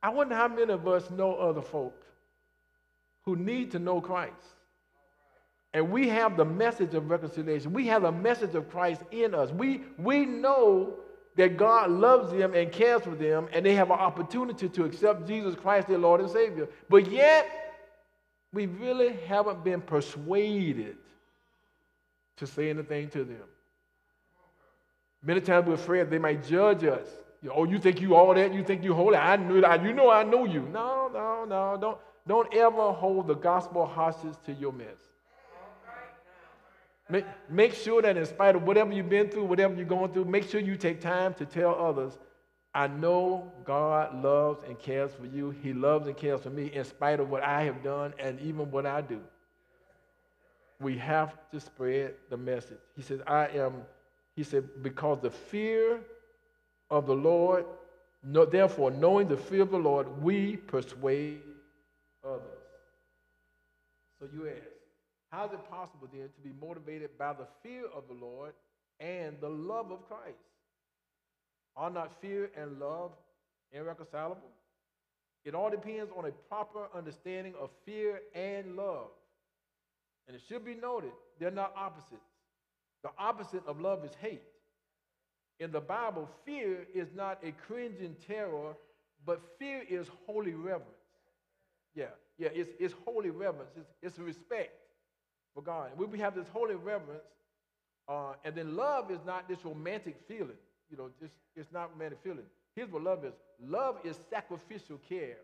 I 0.03 0.09
wonder 0.09 0.35
how 0.35 0.49
many 0.49 0.73
of 0.73 0.89
us 0.89 1.11
know 1.11 1.35
other 1.35 1.61
folk 1.61 2.03
who 3.27 3.37
need 3.37 3.73
to 3.73 3.79
know 3.79 4.01
Christ. 4.01 4.33
And 5.75 5.91
we 5.91 6.09
have 6.09 6.39
the 6.39 6.47
message 6.47 6.95
of 6.95 7.11
reconciliation. 7.11 7.75
We 7.75 7.89
have 7.89 8.01
the 8.01 8.13
message 8.13 8.55
of 8.55 8.71
Christ 8.71 9.03
in 9.11 9.35
us. 9.35 9.51
We, 9.51 9.83
we 9.99 10.25
know 10.25 10.95
that 11.37 11.59
God 11.59 11.91
loves 11.91 12.33
them 12.33 12.55
and 12.55 12.73
cares 12.73 13.03
for 13.03 13.15
them, 13.15 13.49
and 13.53 13.67
they 13.67 13.75
have 13.75 13.91
an 13.91 13.99
opportunity 13.99 14.71
to 14.71 14.85
accept 14.85 15.29
Jesus 15.29 15.55
Christ, 15.55 15.89
their 15.89 15.99
Lord 15.99 16.23
and 16.23 16.31
Savior. 16.31 16.71
But 16.89 17.11
yet, 17.11 17.75
we 18.55 18.65
really 18.65 19.13
haven't 19.27 19.63
been 19.63 19.83
persuaded 19.83 20.97
to 22.37 22.47
say 22.47 22.71
anything 22.71 23.09
to 23.11 23.25
them. 23.25 23.49
Many 25.23 25.41
times 25.41 25.67
we're 25.67 25.75
afraid 25.75 26.11
they 26.11 26.19
might 26.19 26.47
judge 26.47 26.85
us. 26.85 27.09
Oh, 27.53 27.65
you 27.65 27.79
think 27.79 28.01
you 28.01 28.15
all 28.15 28.35
that? 28.35 28.53
You 28.53 28.63
think 28.63 28.83
you 28.83 28.95
holy? 28.95 29.17
I 29.17 29.37
knew 29.37 29.61
that. 29.61 29.83
You 29.83 29.93
know 29.93 30.11
I 30.11 30.23
know 30.23 30.45
you. 30.45 30.63
No, 30.73 31.11
no, 31.13 31.45
no. 31.45 31.77
Don't, 31.81 31.99
don't 32.27 32.55
ever 32.55 32.93
hold 32.93 33.29
the 33.29 33.35
gospel 33.35 33.87
hostage 33.87 34.35
to 34.47 34.53
your 34.53 34.73
mess. 34.73 34.99
Make, 37.09 37.25
make 37.49 37.73
sure 37.73 38.03
that 38.03 38.17
in 38.17 38.27
spite 38.27 38.57
of 38.57 38.65
whatever 38.65 38.93
you've 38.93 39.09
been 39.09 39.29
through, 39.29 39.45
whatever 39.45 39.75
you're 39.75 39.85
going 39.85 40.13
through, 40.13 40.25
make 40.25 40.49
sure 40.49 40.61
you 40.61 40.77
take 40.77 41.01
time 41.01 41.35
to 41.35 41.47
tell 41.47 41.75
others, 41.75 42.19
I 42.75 42.89
know 42.89 43.53
God 43.65 44.23
loves 44.23 44.65
and 44.65 44.77
cares 44.79 45.13
for 45.15 45.27
you. 45.27 45.51
He 45.51 45.73
loves 45.73 46.09
and 46.09 46.17
cares 46.17 46.43
for 46.43 46.51
me 46.51 46.67
in 46.73 46.85
spite 46.85 47.21
of 47.21 47.31
what 47.31 47.45
I 47.45 47.63
have 47.63 47.83
done 47.83 48.13
and 48.19 48.41
even 48.41 48.71
what 48.71 48.87
I 48.87 49.03
do 49.03 49.21
we 50.81 50.97
have 50.99 51.39
to 51.51 51.61
spread 51.61 52.15
the 52.31 52.37
message. 52.37 52.79
He 52.95 53.03
said, 53.03 53.23
I 53.27 53.49
am, 53.49 53.83
he 54.35 54.43
said, 54.43 54.83
because 54.83 55.21
the 55.21 55.31
fear 55.31 56.01
of 56.91 57.07
the 57.07 57.15
Lord, 57.15 57.65
no, 58.23 58.45
therefore, 58.45 58.91
knowing 58.91 59.29
the 59.29 59.37
fear 59.37 59.63
of 59.63 59.71
the 59.71 59.79
Lord, 59.79 60.23
we 60.23 60.57
persuade 60.57 61.43
others. 62.25 62.43
So 64.19 64.29
you 64.33 64.49
ask, 64.49 64.69
how 65.31 65.47
is 65.47 65.53
it 65.53 65.71
possible 65.71 66.09
then 66.13 66.29
to 66.35 66.41
be 66.43 66.53
motivated 66.61 67.11
by 67.19 67.33
the 67.33 67.47
fear 67.63 67.85
of 67.95 68.05
the 68.09 68.15
Lord 68.15 68.53
and 69.01 69.37
the 69.41 69.49
love 69.49 69.91
of 69.91 70.07
Christ? 70.09 70.39
Are 71.77 71.91
not 71.91 72.21
fear 72.21 72.51
and 72.57 72.79
love 72.81 73.13
irreconcilable? 73.73 74.49
It 75.45 75.55
all 75.55 75.71
depends 75.71 76.11
on 76.17 76.25
a 76.25 76.33
proper 76.49 76.89
understanding 76.95 77.55
of 77.61 77.71
fear 77.85 78.21
and 78.35 78.77
love. 78.77 79.09
And 80.27 80.37
it 80.37 80.43
should 80.49 80.65
be 80.65 80.75
noted, 80.75 81.13
they're 81.39 81.51
not 81.51 81.73
opposites. 81.77 82.21
The 83.03 83.11
opposite 83.19 83.65
of 83.67 83.81
love 83.81 84.05
is 84.05 84.13
hate. 84.21 84.43
In 85.61 85.71
the 85.71 85.81
Bible, 85.81 86.29
fear 86.45 86.87
is 86.95 87.09
not 87.15 87.39
a 87.43 87.53
cringing 87.53 88.17
terror, 88.27 88.75
but 89.25 89.41
fear 89.59 89.83
is 89.89 90.07
holy 90.27 90.53
reverence. 90.53 90.91
Yeah, 91.95 92.07
yeah, 92.39 92.49
it's, 92.53 92.71
it's 92.79 92.95
holy 93.05 93.31
reverence. 93.31 93.71
It's, 93.77 93.89
it's 94.03 94.19
respect 94.19 94.73
for 95.55 95.63
God. 95.63 95.91
We 95.97 96.19
have 96.19 96.35
this 96.35 96.47
holy 96.53 96.75
reverence, 96.75 97.25
uh, 98.09 98.35
and 98.45 98.55
then 98.55 98.77
love 98.77 99.11
is 99.11 99.21
not 99.25 99.49
this 99.49 99.65
romantic 99.65 100.17
feeling. 100.29 100.59
You 100.91 100.97
know, 100.99 101.11
just 101.21 101.33
it's 101.57 101.73
not 101.73 101.91
romantic 101.93 102.19
feeling. 102.23 102.45
Here's 102.75 102.91
what 102.91 103.03
love 103.03 103.25
is. 103.25 103.33
Love 103.67 103.97
is 104.05 104.19
sacrificial 104.29 105.01
care. 105.09 105.39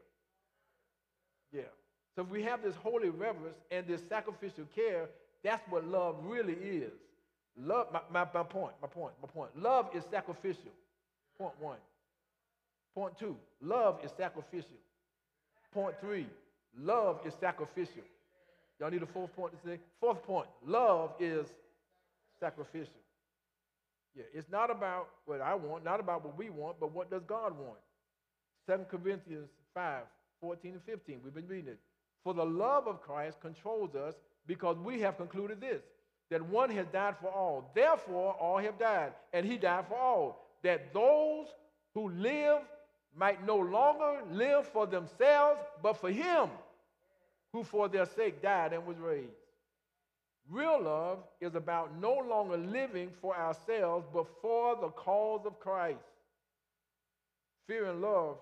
Yeah. 1.50 1.62
So 2.14 2.22
if 2.22 2.28
we 2.28 2.42
have 2.42 2.62
this 2.62 2.74
holy 2.76 3.08
reverence 3.08 3.56
and 3.70 3.86
this 3.86 4.02
sacrificial 4.08 4.64
care, 4.74 5.08
that's 5.42 5.62
what 5.70 5.84
love 5.86 6.16
really 6.22 6.54
is. 6.54 6.92
Love, 7.56 7.88
my, 7.92 8.00
my, 8.10 8.26
my 8.32 8.42
point, 8.42 8.74
my 8.80 8.88
point, 8.88 9.12
my 9.22 9.28
point. 9.28 9.50
Love 9.56 9.88
is 9.94 10.04
sacrificial. 10.10 10.72
Point 11.38 11.54
one. 11.60 11.78
Point 12.94 13.18
two, 13.18 13.36
love 13.62 14.00
is 14.04 14.10
sacrificial. 14.16 14.76
Point 15.72 15.94
three, 16.00 16.26
love 16.78 17.20
is 17.24 17.32
sacrificial. 17.40 18.02
Y'all 18.78 18.90
need 18.90 19.02
a 19.02 19.06
fourth 19.06 19.34
point 19.34 19.52
to 19.52 19.68
say? 19.68 19.78
Fourth 20.00 20.22
point, 20.22 20.46
love 20.66 21.12
is 21.18 21.46
sacrificial. 22.38 22.92
Yeah, 24.14 24.24
it's 24.34 24.50
not 24.50 24.70
about 24.70 25.08
what 25.24 25.40
I 25.40 25.54
want, 25.54 25.84
not 25.84 26.00
about 26.00 26.24
what 26.24 26.36
we 26.36 26.50
want, 26.50 26.78
but 26.78 26.92
what 26.92 27.10
does 27.10 27.22
God 27.26 27.54
want? 27.58 27.78
2 28.66 28.84
Corinthians 28.94 29.48
5, 29.72 30.02
14 30.40 30.72
and 30.72 30.82
15. 30.84 31.20
We've 31.24 31.32
been 31.32 31.48
reading 31.48 31.70
it. 31.70 31.78
For 32.24 32.34
the 32.34 32.44
love 32.44 32.86
of 32.86 33.02
Christ 33.02 33.40
controls 33.40 33.94
us 33.94 34.14
because 34.46 34.76
we 34.78 35.00
have 35.00 35.16
concluded 35.16 35.60
this 35.60 35.82
that 36.30 36.40
one 36.48 36.70
has 36.70 36.86
died 36.86 37.14
for 37.20 37.28
all. 37.28 37.70
Therefore, 37.74 38.32
all 38.40 38.56
have 38.56 38.78
died, 38.78 39.12
and 39.34 39.44
he 39.44 39.58
died 39.58 39.84
for 39.86 39.98
all, 39.98 40.48
that 40.62 40.94
those 40.94 41.46
who 41.94 42.08
live 42.08 42.62
might 43.14 43.44
no 43.46 43.58
longer 43.58 44.22
live 44.30 44.66
for 44.66 44.86
themselves, 44.86 45.60
but 45.82 46.00
for 46.00 46.10
him 46.10 46.48
who 47.52 47.62
for 47.62 47.86
their 47.88 48.06
sake 48.06 48.40
died 48.40 48.72
and 48.72 48.86
was 48.86 48.96
raised. 48.96 49.28
Real 50.48 50.82
love 50.82 51.18
is 51.40 51.54
about 51.54 51.98
no 52.00 52.14
longer 52.14 52.56
living 52.56 53.10
for 53.20 53.36
ourselves, 53.36 54.06
but 54.12 54.26
for 54.40 54.76
the 54.80 54.88
cause 54.88 55.44
of 55.44 55.60
Christ. 55.60 55.98
Fear 57.66 57.90
and 57.90 58.00
love 58.00 58.38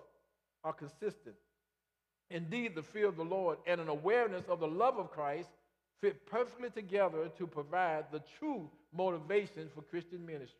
are 0.65 0.73
consistent. 0.73 1.35
Indeed, 2.31 2.75
the 2.75 2.83
fear 2.83 3.09
of 3.09 3.17
the 3.17 3.25
Lord 3.25 3.59
and 3.67 3.81
an 3.81 3.89
awareness 3.89 4.45
of 4.49 4.61
the 4.61 4.69
love 4.69 4.99
of 4.99 5.11
Christ 5.11 5.49
fit 6.01 6.27
perfectly 6.27 6.71
together 6.71 7.29
to 7.37 7.47
provide 7.47 8.05
the 8.13 8.23
true 8.39 8.71
motivation 8.97 9.69
for 9.75 9.83
Christian 9.83 10.25
ministry. 10.25 10.57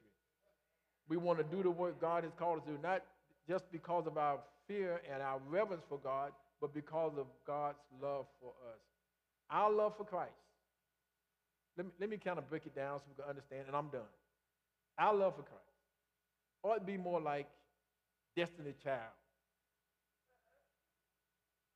We 1.09 1.17
want 1.17 1.39
to 1.39 1.45
do 1.45 1.63
the 1.63 1.71
work 1.71 2.01
God 2.01 2.25
has 2.25 2.33
called 2.39 2.59
us 2.59 2.65
to 2.67 2.73
do, 2.73 2.79
not 2.83 3.03
just 3.49 3.71
because 3.73 4.07
of 4.07 4.19
our 4.19 4.39
fear 4.69 5.01
and 5.13 5.23
our 5.23 5.41
reverence 5.49 5.83
for 5.89 5.99
God, 5.99 6.33
but 6.61 6.75
because 6.75 7.13
of 7.17 7.27
God's 7.47 7.79
love 8.03 8.27
for 8.41 8.51
us. 8.73 8.81
Our 9.51 9.73
love 9.73 9.97
for 9.97 10.05
Christ. 10.05 10.31
Let 11.77 11.87
me, 11.87 11.93
let 12.01 12.11
me 12.11 12.19
kind 12.19 12.39
of 12.39 12.49
break 12.51 12.67
it 12.67 12.75
down 12.75 12.99
so 12.99 13.05
we 13.09 13.21
can 13.23 13.29
understand, 13.29 13.65
and 13.67 13.77
I'm 13.77 13.89
done. 13.89 14.03
Our 14.99 15.15
love 15.15 15.37
for 15.37 15.43
Christ 15.43 15.65
ought 16.63 16.75
to 16.75 16.85
be 16.85 16.97
more 16.97 17.21
like 17.21 17.47
Destiny 18.37 18.75
Child 18.85 19.11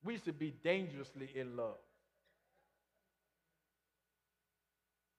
we 0.04 0.18
should 0.18 0.38
be 0.38 0.54
dangerously 0.62 1.30
in 1.34 1.56
love. 1.56 1.78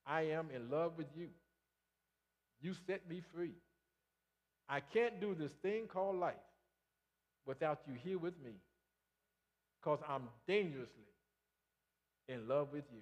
I 0.05 0.21
am 0.21 0.49
in 0.55 0.69
love 0.69 0.93
with 0.97 1.07
you. 1.17 1.27
You 2.61 2.73
set 2.87 3.09
me 3.09 3.21
free. 3.33 3.53
I 4.69 4.79
can't 4.79 5.19
do 5.19 5.35
this 5.35 5.51
thing 5.61 5.87
called 5.87 6.17
life 6.17 6.33
without 7.45 7.81
you 7.87 7.93
here 8.03 8.17
with 8.17 8.33
me 8.43 8.51
because 9.79 9.99
I'm 10.07 10.23
dangerously 10.47 11.05
in 12.27 12.47
love 12.47 12.69
with 12.71 12.83
you. 12.91 13.01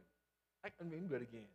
I, 0.65 0.83
mean, 0.83 1.07
good 1.07 1.21
again. 1.21 1.47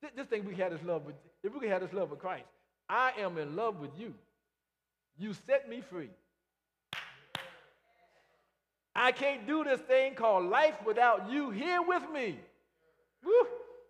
This, 0.00 0.10
this 0.16 0.26
thing 0.26 0.46
we 0.46 0.54
had 0.54 0.72
this 0.72 0.82
love 0.84 1.04
with, 1.04 1.14
if 1.42 1.52
we 1.58 1.68
have 1.68 1.82
this 1.82 1.92
love 1.92 2.10
with 2.10 2.20
Christ, 2.20 2.46
I 2.88 3.12
am 3.18 3.38
in 3.38 3.56
love 3.56 3.78
with 3.78 3.90
you. 3.98 4.14
You 5.18 5.34
set 5.46 5.68
me 5.68 5.82
free. 5.90 6.10
I 9.00 9.12
can't 9.12 9.46
do 9.46 9.64
this 9.64 9.80
thing 9.80 10.14
called 10.14 10.44
life 10.50 10.74
without 10.84 11.30
you 11.30 11.48
here 11.48 11.80
with 11.80 12.02
me. 12.12 12.38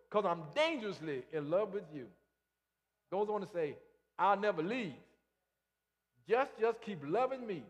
Because 0.09 0.25
I'm 0.25 0.43
dangerously 0.55 1.25
in 1.33 1.51
love 1.51 1.75
with 1.75 1.83
you. 1.93 2.07
Goes 3.11 3.29
on 3.29 3.41
to 3.41 3.49
say, 3.53 3.75
I'll 4.17 4.39
never 4.39 4.63
leave. 4.63 4.93
Just, 6.29 6.53
just 6.61 6.81
keep 6.81 7.01
loving 7.05 7.45
me 7.45 7.65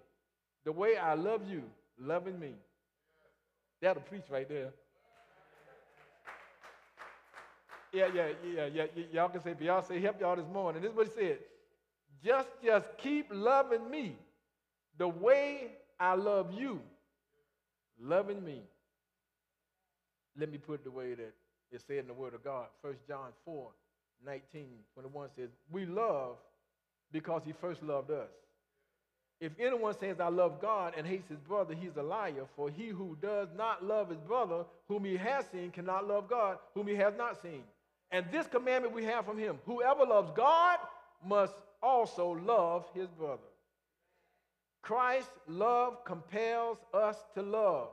the 0.66 0.72
way 0.72 0.98
I 0.98 1.14
love 1.14 1.40
you, 1.48 1.62
loving 1.98 2.38
me. 2.38 2.52
That'll 3.80 4.02
preach 4.02 4.24
right 4.28 4.46
there. 4.46 4.68
Yeah, 7.90 8.08
yeah, 8.14 8.28
yeah, 8.54 8.66
yeah. 8.66 8.84
Y'all 9.12 9.30
can 9.30 9.42
say, 9.42 9.54
Beyonce 9.54 10.00
help 10.02 10.20
y'all 10.20 10.36
this 10.36 10.44
morning. 10.52 10.82
This 10.82 10.90
is 10.90 10.96
what 10.96 11.06
he 11.06 11.12
said. 11.14 11.38
Just, 12.22 12.48
just 12.62 12.86
keep 12.98 13.28
loving 13.32 13.90
me 13.90 14.18
the 14.98 15.08
way 15.08 15.68
I 15.98 16.16
love 16.16 16.52
you, 16.52 16.80
loving 18.02 18.44
me. 18.44 18.62
Let 20.38 20.50
me 20.50 20.58
put 20.58 20.80
it 20.80 20.84
the 20.84 20.90
way 20.90 21.14
that 21.14 21.34
it's 21.70 21.84
said 21.86 21.98
in 21.98 22.06
the 22.06 22.14
Word 22.14 22.34
of 22.34 22.44
God. 22.44 22.66
1 22.82 22.94
John 23.06 23.30
4, 23.44 23.68
19, 24.24 24.66
21 24.94 25.28
says, 25.36 25.48
We 25.70 25.86
love 25.86 26.36
because 27.12 27.42
he 27.44 27.52
first 27.52 27.82
loved 27.82 28.10
us. 28.10 28.30
If 29.40 29.52
anyone 29.58 29.98
says, 29.98 30.20
I 30.20 30.28
love 30.28 30.60
God 30.60 30.94
and 30.96 31.06
hates 31.06 31.28
his 31.28 31.38
brother, 31.38 31.74
he's 31.74 31.96
a 31.96 32.02
liar. 32.02 32.44
For 32.56 32.68
he 32.68 32.88
who 32.88 33.16
does 33.22 33.48
not 33.56 33.82
love 33.82 34.10
his 34.10 34.18
brother, 34.18 34.64
whom 34.86 35.04
he 35.04 35.16
has 35.16 35.46
seen, 35.50 35.70
cannot 35.70 36.06
love 36.06 36.28
God, 36.28 36.58
whom 36.74 36.86
he 36.86 36.94
has 36.96 37.14
not 37.16 37.40
seen. 37.40 37.62
And 38.10 38.26
this 38.30 38.46
commandment 38.46 38.94
we 38.94 39.04
have 39.04 39.24
from 39.24 39.38
him 39.38 39.58
whoever 39.64 40.04
loves 40.04 40.30
God 40.36 40.78
must 41.24 41.54
also 41.82 42.32
love 42.44 42.84
his 42.94 43.08
brother. 43.08 43.40
Christ's 44.82 45.38
love 45.46 46.04
compels 46.04 46.78
us 46.94 47.16
to 47.34 47.42
love. 47.42 47.88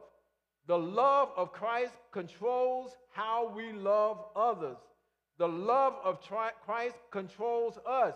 The 0.67 0.77
love 0.77 1.29
of 1.37 1.53
Christ 1.53 1.93
controls 2.11 2.91
how 3.11 3.51
we 3.55 3.71
love 3.71 4.25
others. 4.35 4.77
The 5.37 5.47
love 5.47 5.95
of 6.03 6.19
Christ 6.65 6.95
controls 7.11 7.77
us. 7.87 8.15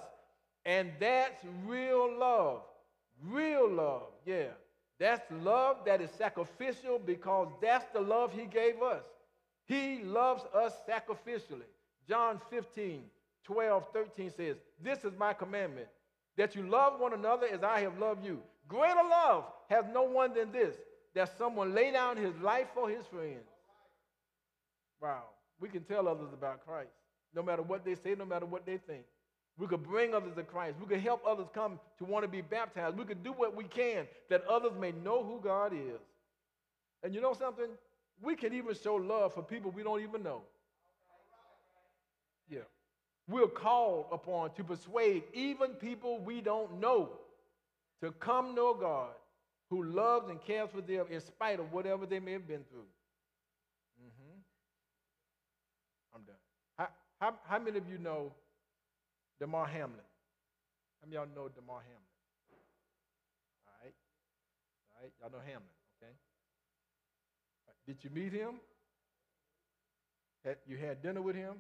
And 0.66 0.92
that's 1.00 1.44
real 1.66 2.18
love. 2.18 2.62
Real 3.24 3.70
love, 3.70 4.08
yeah. 4.25 4.50
That's 5.00 5.24
love 5.32 5.78
that 5.86 6.01
is 6.01 6.12
sacrificial 6.12 7.00
because 7.00 7.48
that's 7.62 7.86
the 7.94 8.01
love 8.01 8.34
he 8.34 8.46
gave 8.46 8.82
us. 8.82 9.04
He 9.66 10.04
loves 10.04 10.44
us 10.54 10.74
sacrificially. 10.88 11.70
John 12.08 12.42
15, 12.50 13.04
12, 13.44 13.84
13 13.94 14.32
says, 14.36 14.58
This 14.84 15.04
is 15.04 15.13
my 15.18 15.34
commandment, 15.34 15.88
that 16.38 16.56
you 16.56 16.68
love 16.68 17.00
one 17.00 17.13
another 17.13 17.48
as 17.48 17.63
I 17.63 17.80
have 17.82 17.98
loved 17.98 18.25
you. 18.25 18.42
Greater 18.72 19.04
love 19.04 19.44
has 19.70 19.84
no 19.94 20.04
one 20.04 20.34
than 20.34 20.50
this, 20.54 20.74
that 21.13 21.38
someone 21.38 21.75
lay 21.75 21.92
down 21.92 22.16
his 22.16 22.34
life 22.38 22.68
for 22.74 22.90
his 22.90 23.06
friends. 23.08 23.44
Wow. 25.01 25.24
We 25.60 25.68
can 25.68 25.84
tell 25.84 26.08
others 26.08 26.30
about 26.32 26.66
Christ, 26.66 26.94
no 27.36 27.44
matter 27.44 27.63
what 27.63 27.84
they 27.84 27.96
say, 27.96 28.16
no 28.18 28.24
matter 28.24 28.46
what 28.46 28.66
they 28.66 28.78
think. 28.78 29.04
We 29.58 29.68
could 29.68 29.84
bring 29.84 30.13
others 30.13 30.36
to 30.38 30.44
Christ. 30.44 30.78
We 30.80 30.88
could 30.88 31.01
help 31.01 31.22
others 31.28 31.48
come 31.54 31.82
to 31.98 32.06
want 32.06 32.24
to 32.24 32.30
be 32.30 32.40
baptized. 32.40 32.98
We 32.98 33.04
could 33.04 33.25
do 33.25 33.34
what 33.34 33.58
we 33.58 33.66
can 33.66 34.08
that 34.30 34.46
others 34.48 34.72
may 34.80 34.94
know 34.94 35.22
who 35.22 35.42
God 35.44 35.74
is. 35.74 36.00
And 37.04 37.13
you 37.13 37.20
know 37.20 37.34
something? 37.34 37.68
We 38.22 38.38
can 38.38 38.54
even 38.54 38.74
show 38.74 38.96
love 38.96 39.34
for 39.34 39.44
people 39.44 39.72
we 39.72 39.84
don't 39.84 40.01
even 40.01 40.24
know. 40.24 40.44
Yeah. 42.50 42.60
We're 43.28 43.48
called 43.48 44.06
upon 44.13 44.54
to 44.54 44.63
persuade 44.63 45.24
even 45.34 45.72
people 45.72 46.19
we 46.19 46.39
don't 46.39 46.80
know 46.80 47.10
to 48.02 48.12
come 48.12 48.56
know 48.56 48.74
God 48.74 49.14
who 49.70 49.84
loves 49.84 50.30
and 50.30 50.42
cares 50.44 50.70
for 50.74 50.82
them 50.82 51.06
in 51.10 51.22
spite 51.22 51.60
of 51.60 51.72
whatever 51.72 52.06
they 52.06 52.20
may 52.20 52.34
have 52.34 52.48
been 52.48 52.64
through. 52.70 52.88
Mm-hmm. 54.02 54.40
I'm 56.16 56.24
done. 56.24 56.36
How, 56.78 56.88
how, 57.20 57.36
how 57.46 57.60
many 57.60 57.78
of 57.78 57.88
you 57.90 57.98
know 57.98 58.32
Damar 59.42 59.66
Hamlin. 59.66 60.06
How 61.02 61.08
many 61.08 61.18
of 61.18 61.28
y'all 61.28 61.36
know 61.36 61.50
Damar 61.50 61.82
Hamlin? 61.82 62.14
All 63.66 63.74
right. 63.84 63.94
All 64.92 65.02
right. 65.02 65.12
Y'all 65.20 65.32
know 65.32 65.44
Hamlin, 65.44 65.76
okay? 65.98 66.14
Did 67.88 68.04
you 68.04 68.12
meet 68.12 68.32
him? 68.32 68.62
You 70.68 70.78
had 70.78 71.02
dinner 71.02 71.24
with 71.24 71.36
him? 71.36 71.56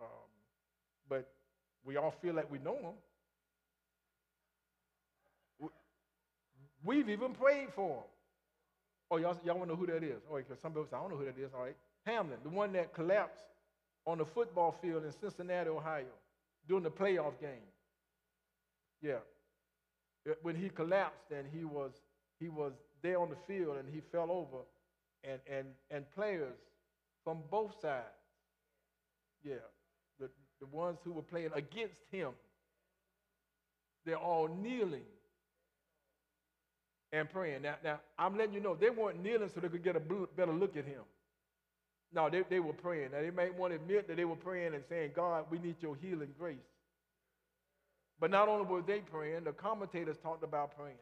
Um, 0.00 0.30
but 1.08 1.28
we 1.84 1.96
all 1.96 2.14
feel 2.22 2.34
like 2.34 2.48
we 2.50 2.58
know 2.58 2.76
him. 2.76 2.94
We've 6.84 7.08
even 7.08 7.32
prayed 7.32 7.68
for 7.74 7.96
him. 7.98 8.04
Oh, 9.10 9.16
y'all, 9.16 9.36
y'all 9.44 9.58
want 9.58 9.70
to 9.70 9.74
know 9.74 9.80
who 9.80 9.86
that 9.86 10.04
is? 10.04 10.22
Oh, 10.30 10.36
because 10.36 10.60
some 10.60 10.72
people 10.72 10.86
say, 10.88 10.96
I 10.96 11.00
don't 11.00 11.10
know 11.10 11.16
who 11.16 11.24
that 11.24 11.38
is. 11.38 11.50
All 11.54 11.64
right. 11.64 11.76
Hamlin, 12.06 12.38
the 12.42 12.48
one 12.48 12.72
that 12.72 12.94
collapsed 12.94 13.44
on 14.06 14.18
the 14.18 14.24
football 14.24 14.76
field 14.80 15.04
in 15.04 15.12
Cincinnati, 15.12 15.68
Ohio, 15.68 16.04
during 16.68 16.84
the 16.84 16.90
playoff 16.90 17.38
game. 17.40 17.68
Yeah. 19.02 19.18
When 20.42 20.54
he 20.54 20.68
collapsed 20.68 21.30
and 21.36 21.46
he 21.52 21.64
was 21.64 21.92
he 22.38 22.48
was 22.48 22.72
there 23.02 23.18
on 23.18 23.30
the 23.30 23.36
field 23.46 23.78
and 23.78 23.88
he 23.92 24.00
fell 24.12 24.30
over 24.30 24.58
and 25.24 25.40
and 25.50 25.66
and 25.90 26.10
players 26.12 26.56
from 27.24 27.38
both 27.50 27.72
sides. 27.80 28.04
Yeah. 29.42 29.54
The 30.18 30.28
the 30.60 30.66
ones 30.66 30.98
who 31.04 31.12
were 31.12 31.22
playing 31.22 31.50
against 31.54 32.00
him. 32.10 32.30
They're 34.04 34.16
all 34.16 34.48
kneeling 34.48 35.04
and 37.12 37.28
praying. 37.28 37.62
Now, 37.62 37.76
now 37.82 38.00
I'm 38.18 38.36
letting 38.36 38.54
you 38.54 38.60
know 38.60 38.74
they 38.74 38.90
weren't 38.90 39.22
kneeling 39.22 39.50
so 39.52 39.60
they 39.60 39.68
could 39.68 39.84
get 39.84 39.96
a 39.96 40.00
better 40.00 40.52
look 40.52 40.76
at 40.76 40.84
him. 40.84 41.02
No, 42.12 42.28
they, 42.28 42.42
they 42.48 42.60
were 42.60 42.72
praying. 42.72 43.12
Now, 43.12 43.20
they 43.20 43.30
might 43.30 43.56
want 43.56 43.72
to 43.72 43.76
admit 43.76 44.08
that 44.08 44.16
they 44.16 44.24
were 44.24 44.36
praying 44.36 44.74
and 44.74 44.82
saying, 44.88 45.12
God, 45.14 45.44
we 45.50 45.58
need 45.58 45.76
your 45.80 45.96
healing 45.96 46.34
grace. 46.38 46.56
But 48.18 48.30
not 48.30 48.48
only 48.48 48.66
were 48.66 48.82
they 48.82 48.98
praying, 48.98 49.44
the 49.44 49.52
commentators 49.52 50.16
talked 50.18 50.44
about 50.44 50.76
praying. 50.76 50.98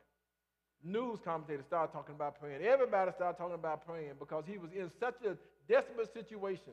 News 0.85 1.19
commentators 1.25 1.65
started 1.67 1.93
talking 1.93 2.15
about 2.15 2.39
praying. 2.39 2.63
Everybody 2.63 3.11
started 3.13 3.39
talking 3.39 3.55
about 3.55 3.85
praying 3.85 4.13
because 4.19 4.45
he 4.47 4.59
was 4.59 4.71
in 4.73 4.91
such 5.01 5.17
a 5.27 5.37
desperate 5.69 6.13
situation. 6.13 6.73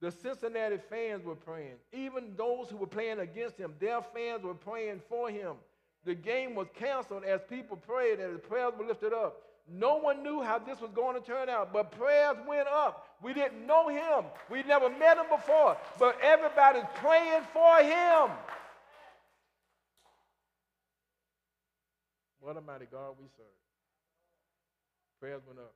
The 0.00 0.10
Cincinnati 0.10 0.78
fans 0.90 1.24
were 1.24 1.34
praying. 1.34 1.76
Even 1.92 2.34
those 2.36 2.68
who 2.68 2.76
were 2.76 2.86
playing 2.86 3.20
against 3.20 3.56
him, 3.56 3.74
their 3.78 4.02
fans 4.14 4.42
were 4.42 4.54
praying 4.54 5.00
for 5.08 5.30
him. 5.30 5.54
The 6.04 6.14
game 6.14 6.54
was 6.54 6.66
canceled 6.78 7.24
as 7.24 7.40
people 7.48 7.76
prayed, 7.76 8.20
as 8.20 8.32
the 8.32 8.38
prayers 8.38 8.72
were 8.78 8.86
lifted 8.86 9.12
up. 9.12 9.42
No 9.68 9.96
one 9.96 10.22
knew 10.22 10.42
how 10.42 10.58
this 10.58 10.80
was 10.80 10.90
going 10.92 11.14
to 11.14 11.24
turn 11.24 11.48
out, 11.48 11.72
but 11.72 11.92
prayers 11.92 12.36
went 12.48 12.66
up. 12.66 13.06
We 13.22 13.34
didn't 13.34 13.66
know 13.66 13.88
him. 13.88 14.24
We 14.50 14.62
never 14.62 14.88
met 14.88 15.18
him 15.18 15.26
before, 15.30 15.76
but 15.98 16.16
everybody's 16.22 16.88
praying 16.96 17.42
for 17.52 17.76
him. 17.76 18.30
What 22.40 22.56
a 22.56 22.60
mighty 22.60 22.86
God 22.90 23.14
we 23.20 23.26
serve. 23.36 23.46
Prayers 25.20 25.42
went 25.46 25.60
up. 25.60 25.74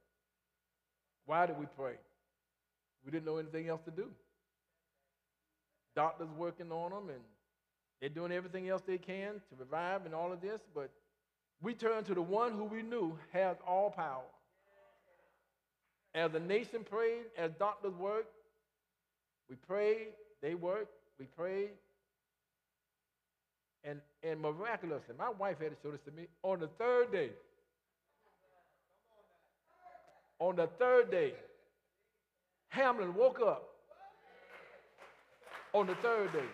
Why 1.26 1.46
did 1.46 1.58
we 1.58 1.66
pray? 1.76 1.94
We 3.04 3.12
didn't 3.12 3.26
know 3.26 3.36
anything 3.36 3.68
else 3.68 3.82
to 3.84 3.90
do. 3.90 4.06
Doctors 5.94 6.28
working 6.36 6.72
on 6.72 6.90
them, 6.90 7.10
and 7.10 7.22
they're 8.00 8.08
doing 8.08 8.32
everything 8.32 8.68
else 8.68 8.82
they 8.86 8.98
can 8.98 9.34
to 9.34 9.56
revive 9.58 10.04
and 10.04 10.14
all 10.14 10.32
of 10.32 10.40
this, 10.40 10.60
but 10.74 10.90
we 11.62 11.74
turn 11.74 12.04
to 12.04 12.14
the 12.14 12.22
one 12.22 12.52
who 12.52 12.64
we 12.64 12.82
knew 12.82 13.18
has 13.32 13.56
all 13.66 13.90
power. 13.90 14.24
As 16.14 16.30
the 16.30 16.40
nation 16.40 16.84
prayed, 16.84 17.24
as 17.36 17.50
doctors 17.58 17.94
worked, 17.94 18.32
we 19.48 19.56
prayed, 19.56 20.08
they 20.42 20.54
worked, 20.54 20.92
we 21.18 21.26
prayed. 21.26 21.70
And, 23.82 24.00
and 24.22 24.40
miraculously, 24.40 25.14
my 25.18 25.30
wife 25.30 25.58
had 25.60 25.70
to 25.70 25.76
show 25.82 25.90
this 25.90 26.00
to 26.06 26.10
me 26.10 26.26
on 26.42 26.60
the 26.60 26.68
third 26.78 27.12
day. 27.12 27.30
On 30.38 30.56
the 30.56 30.66
third 30.78 31.10
day, 31.10 31.34
Hamlin 32.68 33.14
woke 33.14 33.40
up 33.40 33.68
on 35.72 35.86
the 35.86 35.94
third 35.96 36.32
day. 36.32 36.46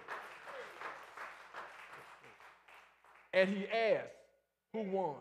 And 3.33 3.49
he 3.49 3.67
asked, 3.69 4.11
who 4.73 4.83
won? 4.83 5.17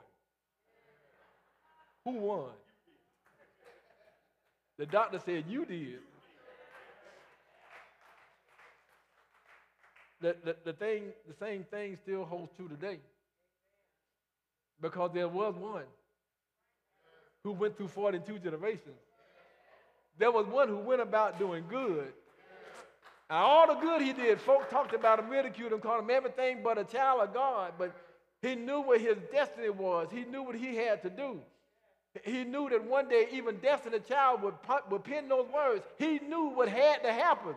Who 2.06 2.12
won? 2.12 2.50
The 4.78 4.86
doctor 4.86 5.20
said, 5.20 5.44
You 5.48 5.66
did. 5.66 6.00
The, 10.22 10.36
the, 10.44 10.56
the, 10.66 10.74
thing, 10.74 11.04
the 11.28 11.34
same 11.34 11.64
thing 11.64 11.98
still 12.04 12.26
holds 12.26 12.52
true 12.58 12.68
today. 12.68 13.00
Because 14.82 15.12
there 15.14 15.28
was 15.28 15.56
one 15.56 15.84
who 17.44 17.52
went 17.54 17.78
through 17.78 17.88
42 17.88 18.40
generations. 18.40 19.00
There 20.18 20.32
was 20.32 20.46
one 20.46 20.68
who 20.68 20.78
went 20.78 21.02
about 21.02 21.40
doing 21.40 21.64
good. 21.70 22.12
And 23.30 23.38
all 23.38 23.68
the 23.68 23.76
good 23.76 24.02
he 24.02 24.14
did, 24.14 24.42
folk 24.42 24.70
talked 24.70 24.94
about 24.94 25.20
him, 25.20 25.30
ridiculed 25.30 25.74
him, 25.74 25.80
called 25.80 26.04
him 26.04 26.10
everything 26.10 26.62
but 26.64 26.78
a 26.78 26.84
child 26.84 27.22
of 27.22 27.34
God. 27.34 27.74
But 27.78 27.96
he 28.42 28.56
knew 28.56 28.82
what 28.82 29.02
his 29.02 29.18
destiny 29.32 29.70
was. 29.70 30.08
He 30.12 30.24
knew 30.26 30.44
what 30.44 30.56
he 30.56 30.76
had 30.76 31.04
to 31.04 31.10
do. 31.10 31.40
He 32.24 32.44
knew 32.44 32.70
that 32.70 32.84
one 32.84 33.08
day 33.08 33.28
even 33.32 33.58
Destiny 33.58 34.00
Child 34.00 34.42
would, 34.42 34.56
would 34.90 35.04
pen 35.04 35.30
those 35.30 35.48
words. 35.54 35.84
He 35.98 36.20
knew 36.20 36.50
what 36.50 36.68
had 36.68 37.04
to 37.04 37.14
happen. 37.14 37.54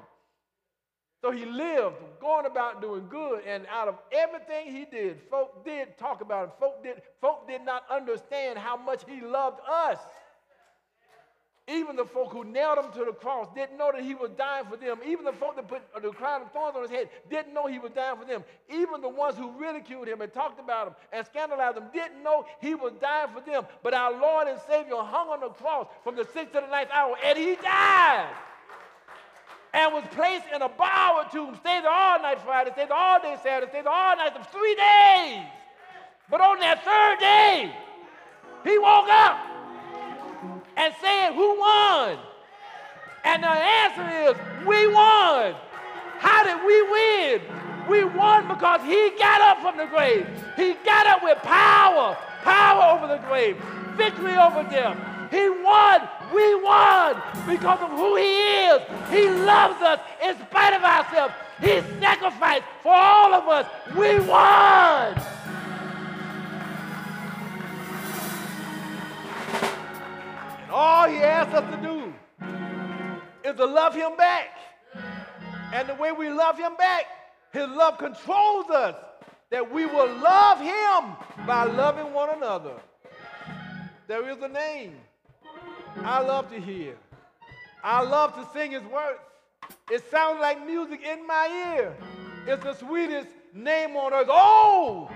So 1.23 1.31
he 1.31 1.47
lived, 1.47 1.97
going 2.21 2.47
about 2.47 2.83
doing 2.83 3.07
good, 3.09 3.45
and 3.47 3.65
out 3.71 3.89
of 3.89 3.95
everything 4.11 4.75
he 4.75 4.85
did, 4.85 5.21
folk 5.31 5.65
did 5.65 5.97
talk 5.97 6.21
about 6.21 6.45
him. 6.45 6.51
Folk 6.59 6.83
did, 6.83 7.01
folk 7.21 7.47
did 7.49 7.65
not 7.65 7.85
understand 7.89 8.59
how 8.59 8.77
much 8.77 9.05
he 9.09 9.21
loved 9.21 9.61
us. 9.67 9.99
Even 11.69 11.95
the 11.95 12.05
folk 12.05 12.33
who 12.33 12.43
nailed 12.43 12.79
him 12.79 12.91
to 12.93 13.05
the 13.05 13.13
cross 13.13 13.47
didn't 13.55 13.79
know 13.79 13.93
that 13.95 14.03
he 14.03 14.17
was 14.17 14.31
dying 14.37 14.65
for 14.69 14.77
them. 14.77 14.99
Even 15.07 15.25
the 15.25 15.33
folk 15.33 15.55
that 15.55 15.69
put 15.69 15.83
uh, 15.95 16.01
the 16.01 16.11
crown 16.11 16.43
of 16.43 16.51
thorns 16.51 16.75
on 16.75 16.83
his 16.83 16.91
head 16.91 17.09
didn't 17.31 17.55
know 17.55 17.69
he 17.69 17.79
was 17.79 17.93
dying 17.93 18.19
for 18.19 18.25
them. 18.25 18.43
Even 18.69 19.01
the 19.01 19.09
ones 19.09 19.37
who 19.37 19.53
ridiculed 19.57 20.09
him 20.09 20.21
and 20.23 20.33
talked 20.33 20.59
about 20.59 20.89
him 20.89 20.95
and 21.13 21.25
scandalized 21.25 21.77
him 21.77 21.85
didn't 21.93 22.21
know 22.21 22.45
he 22.61 22.75
was 22.75 22.93
dying 23.01 23.29
for 23.33 23.41
them. 23.49 23.65
But 23.85 23.95
our 23.95 24.11
Lord 24.11 24.49
and 24.49 24.59
Savior 24.69 24.97
hung 24.97 25.29
on 25.29 25.39
the 25.39 25.51
cross 25.51 25.87
from 26.03 26.17
the 26.17 26.25
sixth 26.25 26.53
to 26.55 26.61
the 26.61 26.67
ninth 26.67 26.91
hour, 26.93 27.15
and 27.25 27.39
he 27.39 27.55
died 27.55 28.29
and 29.73 29.95
was 29.95 30.05
placed 30.11 30.47
in 30.53 30.63
a 30.63 30.69
borrowed 30.69 31.31
tomb, 31.31 31.55
stayed 31.61 31.85
there 31.85 31.91
all 31.91 32.21
night 32.21 32.41
Friday, 32.43 32.73
stayed 32.73 32.89
there 32.89 32.97
all 32.97 33.23
day 33.23 33.37
Saturday, 33.41 33.71
stayed 33.71 33.85
there 33.85 33.93
all 33.93 34.17
night 34.17 34.33
for 34.37 34.45
three 34.51 34.75
days. 34.75 35.47
But 36.29 36.41
on 36.41 36.59
that 36.59 36.85
third 36.85 37.21
day, 37.21 37.73
he 38.65 38.79
woke 38.79 39.09
up 39.09 39.52
and 40.77 40.95
saying, 41.01 41.35
Who 41.35 41.59
won? 41.59 42.19
And 43.25 43.43
the 43.43 43.49
answer 43.49 44.31
is, 44.31 44.67
We 44.67 44.87
won. 44.87 45.55
How 46.19 46.45
did 46.45 46.65
we 46.67 46.83
win? 46.91 47.41
We 47.89 48.05
won 48.05 48.47
because 48.49 48.81
he 48.83 49.11
got 49.19 49.41
up 49.41 49.61
from 49.61 49.77
the 49.77 49.87
grave. 49.87 50.27
He 50.57 50.75
got 50.85 51.07
up 51.07 51.23
with 51.23 51.39
power, 51.39 52.17
power 52.43 52.97
over 52.97 53.09
the 53.09 53.19
grave, 53.27 53.57
victory 53.97 54.37
over 54.37 54.63
death. 54.71 54.97
He 55.33 55.49
won 55.49 56.09
we 56.33 56.55
won 56.57 57.21
because 57.47 57.81
of 57.81 57.91
who 57.91 58.17
He 58.17 58.25
is. 58.25 58.83
He 59.11 59.29
loves 59.29 59.81
us 59.83 60.01
in 60.23 60.37
spite 60.47 60.75
of 60.75 60.83
ourselves. 60.83 61.35
He 61.61 61.81
sacrificed 62.01 62.65
for 62.83 62.95
all 62.95 63.35
of 63.35 63.49
us. 63.49 63.67
We 63.95 64.19
won. 64.21 65.15
All 70.73 71.09
He 71.09 71.19
asks 71.19 71.55
us 71.55 71.75
to 71.75 71.83
do 71.83 72.13
is 73.49 73.57
to 73.57 73.67
love 73.67 73.95
Him 73.95 74.17
back. 74.17 74.49
And 75.73 75.89
the 75.89 75.95
way 75.95 76.13
we 76.13 76.29
love 76.29 76.59
Him 76.59 76.77
back, 76.77 77.05
His 77.53 77.69
love 77.69 77.99
controls 77.99 78.71
us. 78.71 78.97
That 79.51 79.71
we 79.71 79.85
will 79.85 80.13
love 80.17 80.61
Him 80.61 81.47
by 81.47 81.65
loving 81.65 82.13
one 82.15 82.31
another. 82.31 82.75
There 84.09 84.29
is 84.29 84.39
a 84.43 84.49
name 84.49 84.95
I 86.05 86.21
love 86.21 86.51
to 86.51 86.61
hear. 86.61 86.95
I 87.85 88.03
love 88.03 88.35
to 88.35 88.47
sing 88.53 88.73
his 88.73 88.83
words. 88.85 89.19
It 89.91 90.03
sounds 90.11 90.41
like 90.41 90.65
music 90.67 91.03
in 91.03 91.27
my 91.27 91.75
ear. 91.77 91.97
It's 92.47 92.63
the 92.63 92.75
sweetest 92.75 93.29
name 93.55 93.97
on 93.97 94.13
earth. 94.13 94.29
Oh, 94.31 95.09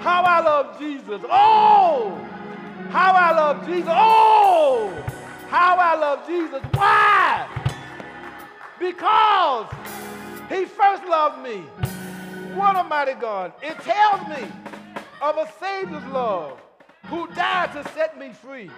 how 0.00 0.22
I 0.22 0.40
love 0.40 0.78
Jesus. 0.78 1.20
Oh, 1.30 2.18
how 2.90 3.12
I 3.12 3.32
love 3.32 3.66
Jesus. 3.66 3.88
Oh, 3.90 4.92
how 5.48 5.76
I 5.76 5.94
love 5.96 6.26
Jesus. 6.26 6.62
Why? 6.74 7.46
Because 8.78 9.66
he 10.48 10.64
first 10.64 11.04
loved 11.04 11.42
me. 11.42 11.58
What 12.54 12.76
a 12.76 12.84
mighty 12.84 13.14
God. 13.14 13.52
It 13.62 13.78
tells 13.80 14.28
me 14.28 14.46
of 15.20 15.36
a 15.36 15.48
Savior's 15.60 16.04
love 16.06 16.60
who 17.06 17.26
died 17.28 17.72
to 17.72 17.88
set 17.92 18.18
me 18.18 18.30
free. 18.32 18.70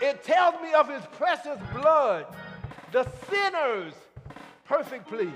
It 0.00 0.22
tells 0.24 0.60
me 0.60 0.72
of 0.72 0.88
his 0.88 1.02
precious 1.16 1.58
blood, 1.72 2.26
the 2.92 3.06
sinner's 3.30 3.94
perfect 4.64 5.08
plea. 5.08 5.32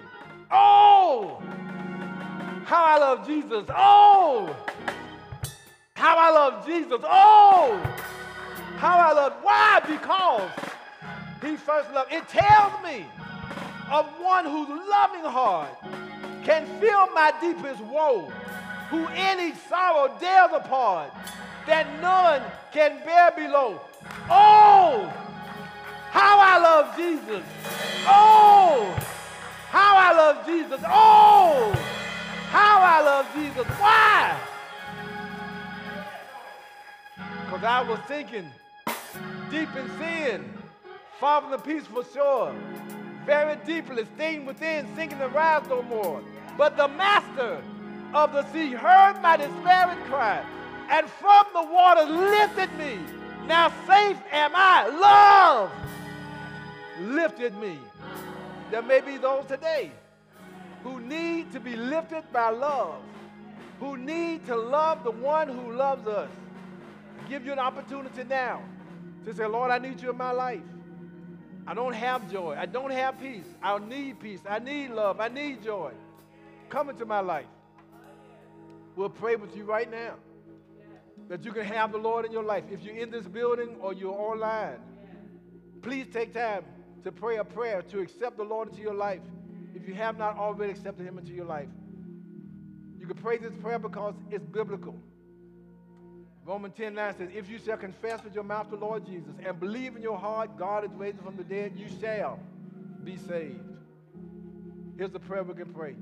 Oh, 0.51 1.43
how 2.65 2.85
I 2.85 2.99
love 2.99 3.27
Jesus. 3.27 3.65
Oh, 3.71 4.55
how 5.99 6.17
I 6.17 6.31
love 6.31 6.65
Jesus. 6.65 7.01
Oh, 7.03 7.77
how 8.77 8.99
I 8.99 9.13
love. 9.13 9.33
Why? 9.43 9.81
Because 9.85 10.49
he 11.43 11.57
first 11.57 11.93
loved. 11.93 12.13
It 12.13 12.29
tells 12.29 12.73
me 12.85 13.05
of 13.91 14.07
one 14.21 14.45
whose 14.45 14.69
loving 14.69 15.25
heart 15.25 15.71
can 16.45 16.65
feel 16.81 17.09
my 17.15 17.33
deepest 17.41 17.81
woe, 17.83 18.31
who 18.91 19.09
any 19.09 19.53
sorrow 19.69 20.15
dares 20.21 20.53
apart, 20.55 21.11
that 21.67 21.87
none 22.01 22.43
can 22.73 23.05
bear 23.05 23.33
below. 23.33 23.81
Oh, 24.31 25.13
how 26.11 26.39
I 26.39 26.59
love 26.59 26.97
Jesus. 26.97 27.43
Oh, 28.07 28.97
how 29.69 29.97
I 29.97 30.13
love 30.13 30.47
Jesus. 30.47 30.81
Oh, 30.87 31.73
how 32.51 32.81
I 32.83 33.03
love 33.03 33.27
Jesus. 33.35 33.67
Why? 33.81 34.39
Because 37.49 37.65
I 37.65 37.81
was 37.89 37.99
sinking 38.07 38.51
deep 39.51 39.75
in 39.75 39.89
sin, 39.99 40.53
far 41.19 41.41
from 41.41 41.51
the 41.51 41.59
peaceful 41.59 42.05
shore, 42.05 42.55
very 43.25 43.57
deeply 43.65 44.05
stained 44.17 44.47
within, 44.47 44.87
sinking 44.95 45.19
to 45.19 45.29
rise 45.29 45.67
no 45.69 45.83
more. 45.83 46.21
But 46.59 46.77
the 46.77 46.89
master 46.89 47.63
of 48.13 48.33
the 48.33 48.45
sea 48.53 48.73
heard 48.73 49.23
my 49.23 49.39
despairing 49.39 50.05
cry, 50.05 50.45
and 50.91 51.09
from 51.09 51.47
the 51.55 51.63
waters 51.63 52.11
lifted 52.11 52.71
me 52.77 52.99
now 53.49 53.73
safe 53.87 54.19
am 54.31 54.53
I. 54.55 54.89
Love 54.89 55.71
lifted 57.01 57.57
me. 57.57 57.79
There 58.71 58.83
may 58.83 59.01
be 59.01 59.17
those 59.17 59.47
today 59.47 59.91
who 60.83 61.01
need 61.01 61.51
to 61.53 61.61
be 61.61 61.75
lifted 61.75 62.31
by 62.31 62.51
love, 62.51 63.01
who 63.81 63.97
need 63.97 64.45
to 64.49 64.55
love 64.55 65.03
the 65.03 65.13
one 65.13 65.49
who 65.49 65.73
loves 65.73 66.07
us. 66.07 66.29
Give 67.29 67.45
you 67.45 67.53
an 67.53 67.59
opportunity 67.59 68.25
now 68.25 68.63
to 69.25 69.35
say, 69.35 69.47
Lord, 69.47 69.71
I 69.71 69.79
need 69.79 70.01
you 70.01 70.11
in 70.11 70.17
my 70.17 70.31
life. 70.31 70.63
I 71.67 71.75
don't 71.75 71.93
have 71.93 72.31
joy. 72.33 72.57
I 72.59 72.65
don't 72.65 72.91
have 72.91 73.21
peace. 73.21 73.45
I 73.63 73.79
need 73.79 74.21
peace. 74.21 74.41
I 74.49 74.59
need 74.59 74.91
love. 74.91 75.21
I 75.21 75.29
need 75.29 75.63
joy. 75.63 75.93
Come 76.71 76.89
into 76.89 77.05
my 77.05 77.21
life. 77.21 77.47
We'll 78.97 79.11
pray 79.11 79.37
with 79.37 79.55
you 79.55 79.65
right 79.65 79.91
now 79.91 80.15
that 81.29 81.45
you 81.45 81.53
can 81.53 81.65
have 81.65 81.93
the 81.93 81.99
Lord 81.99 82.25
in 82.25 82.33
your 82.33 82.43
life. 82.43 82.65
If 82.71 82.83
you're 82.83 82.97
in 82.97 83.11
this 83.11 83.27
building 83.27 83.77
or 83.81 83.93
you're 83.93 84.19
online, 84.19 84.79
please 85.83 86.07
take 86.13 86.33
time 86.33 86.65
to 87.05 87.13
pray 87.13 87.37
a 87.37 87.45
prayer 87.45 87.83
to 87.83 88.01
accept 88.01 88.39
the 88.39 88.45
Lord 88.45 88.71
into 88.71 88.81
your 88.81 88.95
life. 88.95 89.21
If 89.75 89.87
you 89.87 89.95
have 89.95 90.19
not 90.19 90.39
already 90.39 90.73
accepted 90.73 91.07
Him 91.07 91.19
into 91.19 91.33
your 91.33 91.45
life, 91.45 91.69
you 92.99 93.07
can 93.07 93.17
pray 93.17 93.37
this 93.37 93.55
prayer 93.61 93.79
because 93.79 94.15
it's 94.31 94.47
biblical. 94.47 94.97
Romans 96.49 96.73
10 96.79 96.95
9 96.95 97.15
says, 97.19 97.29
If 97.35 97.51
you 97.51 97.59
shall 97.59 97.77
confess 97.77 98.25
with 98.25 98.35
your 98.35 98.43
mouth 98.43 98.71
the 98.71 98.77
Lord 98.77 99.05
Jesus 99.05 99.35
and 99.45 99.61
believe 99.61 99.97
in 99.97 100.03
your 100.03 100.17
heart 100.17 100.57
God 100.57 100.83
is 100.83 100.91
raised 100.93 101.21
from 101.21 101.37
the 101.37 101.45
dead, 101.45 101.75
you 101.77 101.89
shall 102.01 102.41
be 103.05 103.19
saved. 103.19 103.61
Here's 104.97 105.11
the 105.11 105.21
prayer 105.21 105.43
we 105.43 105.53
can 105.53 105.75
pray. 105.75 105.95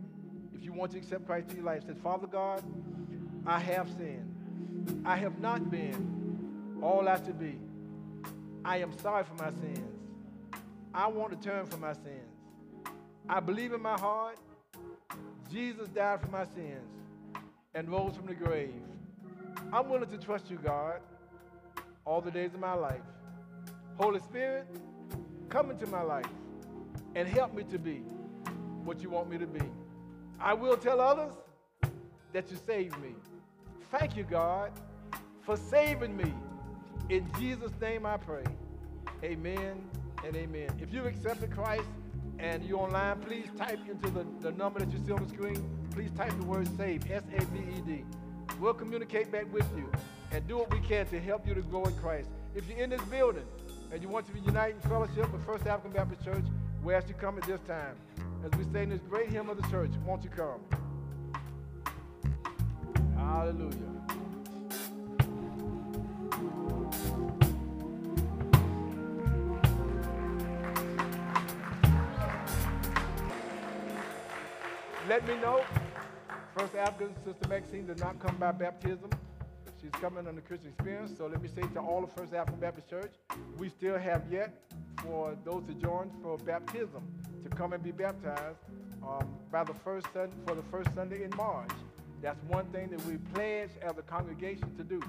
If 0.55 0.63
you 0.63 0.73
want 0.73 0.93
to 0.93 0.99
accept 0.99 1.27
Christ 1.27 1.51
in 1.51 1.57
your 1.57 1.65
life, 1.65 1.83
says, 1.85 1.97
Father 2.01 2.29
God, 2.29 2.63
I 3.45 3.59
have 3.59 3.89
sinned. 3.99 5.03
I 5.05 5.17
have 5.17 5.41
not 5.41 5.69
been 5.69 6.79
all 6.81 7.09
I 7.09 7.17
should 7.17 7.41
be. 7.41 7.59
I 8.65 8.77
am 8.77 8.97
sorry 9.01 9.25
for 9.25 9.35
my 9.35 9.51
sins. 9.51 9.99
I 10.95 11.09
want 11.09 11.33
to 11.33 11.49
turn 11.49 11.67
from 11.67 11.81
my 11.81 11.93
sins. 11.93 12.31
I 13.29 13.41
believe 13.41 13.73
in 13.73 13.83
my 13.83 13.99
heart 13.99 14.39
Jesus 15.51 15.89
died 15.89 16.21
for 16.21 16.29
my 16.29 16.45
sins 16.45 16.87
and 17.75 17.89
rose 17.89 18.15
from 18.15 18.27
the 18.27 18.35
grave. 18.35 18.81
I'm 19.73 19.89
willing 19.89 20.09
to 20.11 20.19
trust 20.19 20.51
you, 20.51 20.59
God, 20.63 21.01
all 22.05 22.21
the 22.21 22.31
days 22.31 22.55
of 22.55 22.61
my 22.61 22.73
life. 22.73 23.03
Holy 23.99 24.21
Spirit, 24.21 24.67
come 25.49 25.71
into 25.71 25.87
my 25.87 26.03
life 26.03 26.27
and 27.15 27.27
help 27.27 27.55
me 27.55 27.65
to 27.65 27.79
be 27.79 28.03
what 28.85 29.03
you 29.03 29.11
want 29.11 29.29
me 29.29 29.39
to 29.39 29.47
be. 29.47 29.65
I 30.39 30.55
will 30.55 30.77
tell 30.77 31.01
others 31.01 31.33
that 32.33 32.51
you 32.51 32.59
saved 32.67 32.99
me. 33.01 33.15
Thank 33.91 34.17
you, 34.17 34.25
God, 34.25 34.71
for 35.43 35.57
saving 35.57 36.17
me. 36.17 36.33
In 37.09 37.27
Jesus' 37.39 37.73
name 37.81 38.05
I 38.05 38.17
pray. 38.17 38.45
Amen 39.25 39.85
and 40.25 40.37
amen. 40.37 40.69
If 40.81 40.93
you've 40.93 41.07
accepted 41.07 41.51
Christ 41.51 41.89
and 42.39 42.63
you're 42.65 42.81
online, 42.81 43.21
please 43.21 43.49
type 43.57 43.79
into 43.89 44.11
the, 44.11 44.27
the 44.41 44.53
number 44.53 44.81
that 44.81 44.93
you 44.93 44.99
see 45.05 45.13
on 45.13 45.23
the 45.23 45.29
screen. 45.29 45.65
Please 45.91 46.11
type 46.17 46.37
the 46.39 46.45
word 46.45 46.69
SAVE, 46.77 47.11
S 47.11 47.23
A 47.35 47.45
V 47.47 47.59
E 47.59 47.81
D. 47.87 48.05
We'll 48.61 48.75
communicate 48.75 49.31
back 49.31 49.53
with 49.53 49.67
you 49.77 49.91
and 50.33 50.47
do 50.49 50.59
what 50.59 50.73
we 50.73 50.81
can 50.81 51.07
to 51.07 51.21
help 51.21 51.47
you 51.47 51.55
to 51.55 51.63
grow 51.63 51.85
in 51.85 51.95
Christ. 51.97 52.29
If 52.55 52.69
you're 52.69 52.79
in 52.79 52.91
this 52.91 53.03
building 53.03 53.45
and 53.93 54.03
you 54.03 54.09
want 54.09 54.27
to 54.27 54.33
be 54.33 54.41
united 54.41 54.77
in 54.77 54.89
fellowship 54.89 55.31
with 55.33 55.45
First 55.45 55.67
African 55.67 55.93
Baptist 55.93 56.25
Church, 56.25 56.45
We 56.87 56.95
ask 56.95 57.09
you 57.09 57.15
to 57.15 57.21
come 57.21 57.37
at 57.37 57.43
this 57.43 57.59
time. 57.67 57.97
As 58.45 58.57
we 58.57 58.65
sing 58.73 58.91
this 58.91 59.01
great 59.11 59.29
hymn 59.29 59.49
of 59.49 59.61
the 59.61 59.69
church, 59.69 59.91
won't 60.07 60.23
you 60.23 60.31
come? 60.31 60.61
Hallelujah. 63.17 63.73
Let 75.09 75.27
me 75.27 75.35
know. 75.41 75.65
First 76.57 76.75
African, 76.75 77.15
Sister 77.23 77.49
Maxine 77.51 77.87
did 77.87 78.01
not 78.01 78.19
come 78.19 78.35
by 78.37 78.51
baptism. 78.51 79.11
She's 79.79 79.91
coming 80.01 80.25
the 80.25 80.41
Christian 80.41 80.71
experience. 80.71 81.13
So 81.19 81.27
let 81.27 81.43
me 81.43 81.51
say 81.55 81.61
to 81.61 81.81
all 81.81 82.03
of 82.03 82.11
First 82.13 82.33
African 82.33 82.59
Baptist 82.59 82.89
Church, 82.89 83.13
we 83.59 83.69
still 83.69 83.99
have 83.99 84.23
yet 84.33 84.55
for 85.03 85.37
those 85.45 85.65
to 85.67 85.75
join 85.75 86.11
for 86.23 86.39
baptism 86.39 87.03
to 87.45 87.51
come 87.51 87.75
and 87.75 87.83
be 87.83 87.91
baptized 87.91 88.57
um, 89.07 89.29
by 89.53 89.65
the 89.65 89.75
first 89.75 90.07
Sunday, 90.15 90.35
for 90.47 90.55
the 90.55 90.63
first 90.63 90.89
Sunday 90.95 91.25
in 91.25 91.31
March. 91.37 91.73
That's 92.23 92.43
one 92.45 92.65
thing 92.73 92.89
that 92.89 93.05
we 93.05 93.19
pledge 93.35 93.73
as 93.83 93.99
a 93.99 94.03
congregation 94.03 94.75
to 94.79 94.83
do. 94.83 95.03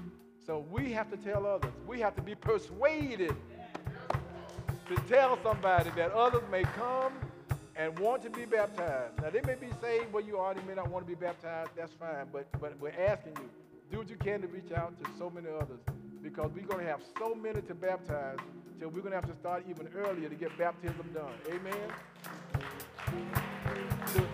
So 0.44 0.66
we 0.70 0.92
have 0.92 1.10
to 1.10 1.16
tell 1.16 1.46
others. 1.46 1.72
We 1.86 1.98
have 2.00 2.14
to 2.16 2.22
be 2.22 2.34
persuaded 2.34 3.34
to 4.86 4.96
tell 5.08 5.38
somebody 5.42 5.88
that 5.96 6.12
others 6.12 6.42
may 6.50 6.64
come 6.64 7.14
and 7.78 7.96
want 8.00 8.22
to 8.24 8.30
be 8.30 8.44
baptized. 8.44 9.22
Now 9.22 9.30
they 9.30 9.40
may 9.42 9.54
be 9.54 9.68
saved 9.80 10.12
where 10.12 10.22
you 10.22 10.36
are, 10.36 10.52
they 10.52 10.62
may 10.62 10.74
not 10.74 10.90
want 10.90 11.06
to 11.06 11.08
be 11.08 11.14
baptized, 11.14 11.70
that's 11.76 11.92
fine. 11.92 12.26
But 12.32 12.46
but 12.60 12.78
we're 12.80 12.90
asking 12.90 13.36
you, 13.36 13.48
do 13.90 13.98
what 13.98 14.10
you 14.10 14.16
can 14.16 14.42
to 14.42 14.48
reach 14.48 14.72
out 14.72 14.92
to 15.02 15.10
so 15.18 15.30
many 15.30 15.46
others. 15.48 15.78
Because 16.22 16.50
we're 16.54 16.66
going 16.66 16.84
to 16.84 16.90
have 16.90 17.00
so 17.16 17.34
many 17.34 17.62
to 17.62 17.74
baptize 17.74 18.38
till 18.80 18.88
we're 18.88 19.00
going 19.00 19.12
to 19.12 19.20
have 19.20 19.30
to 19.30 19.36
start 19.36 19.64
even 19.70 19.88
earlier 19.96 20.28
to 20.28 20.34
get 20.34 20.56
baptism 20.58 21.08
done. 21.14 21.32
Amen. 21.48 21.74
Do, 24.14 24.26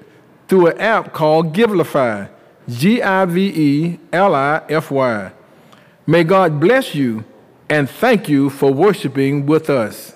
through 0.48 0.68
an 0.68 0.80
app 0.80 1.12
called 1.12 1.54
Givelify, 1.54 2.28
G 2.68 3.02
I 3.02 3.24
V 3.24 3.46
E 3.46 3.98
L 4.12 4.34
I 4.34 4.62
F 4.68 4.90
Y. 4.90 5.32
May 6.06 6.24
God 6.24 6.60
bless 6.60 6.94
you 6.94 7.24
and 7.70 7.88
thank 7.88 8.28
you 8.28 8.50
for 8.50 8.72
worshiping 8.72 9.46
with 9.46 9.70
us. 9.70 10.13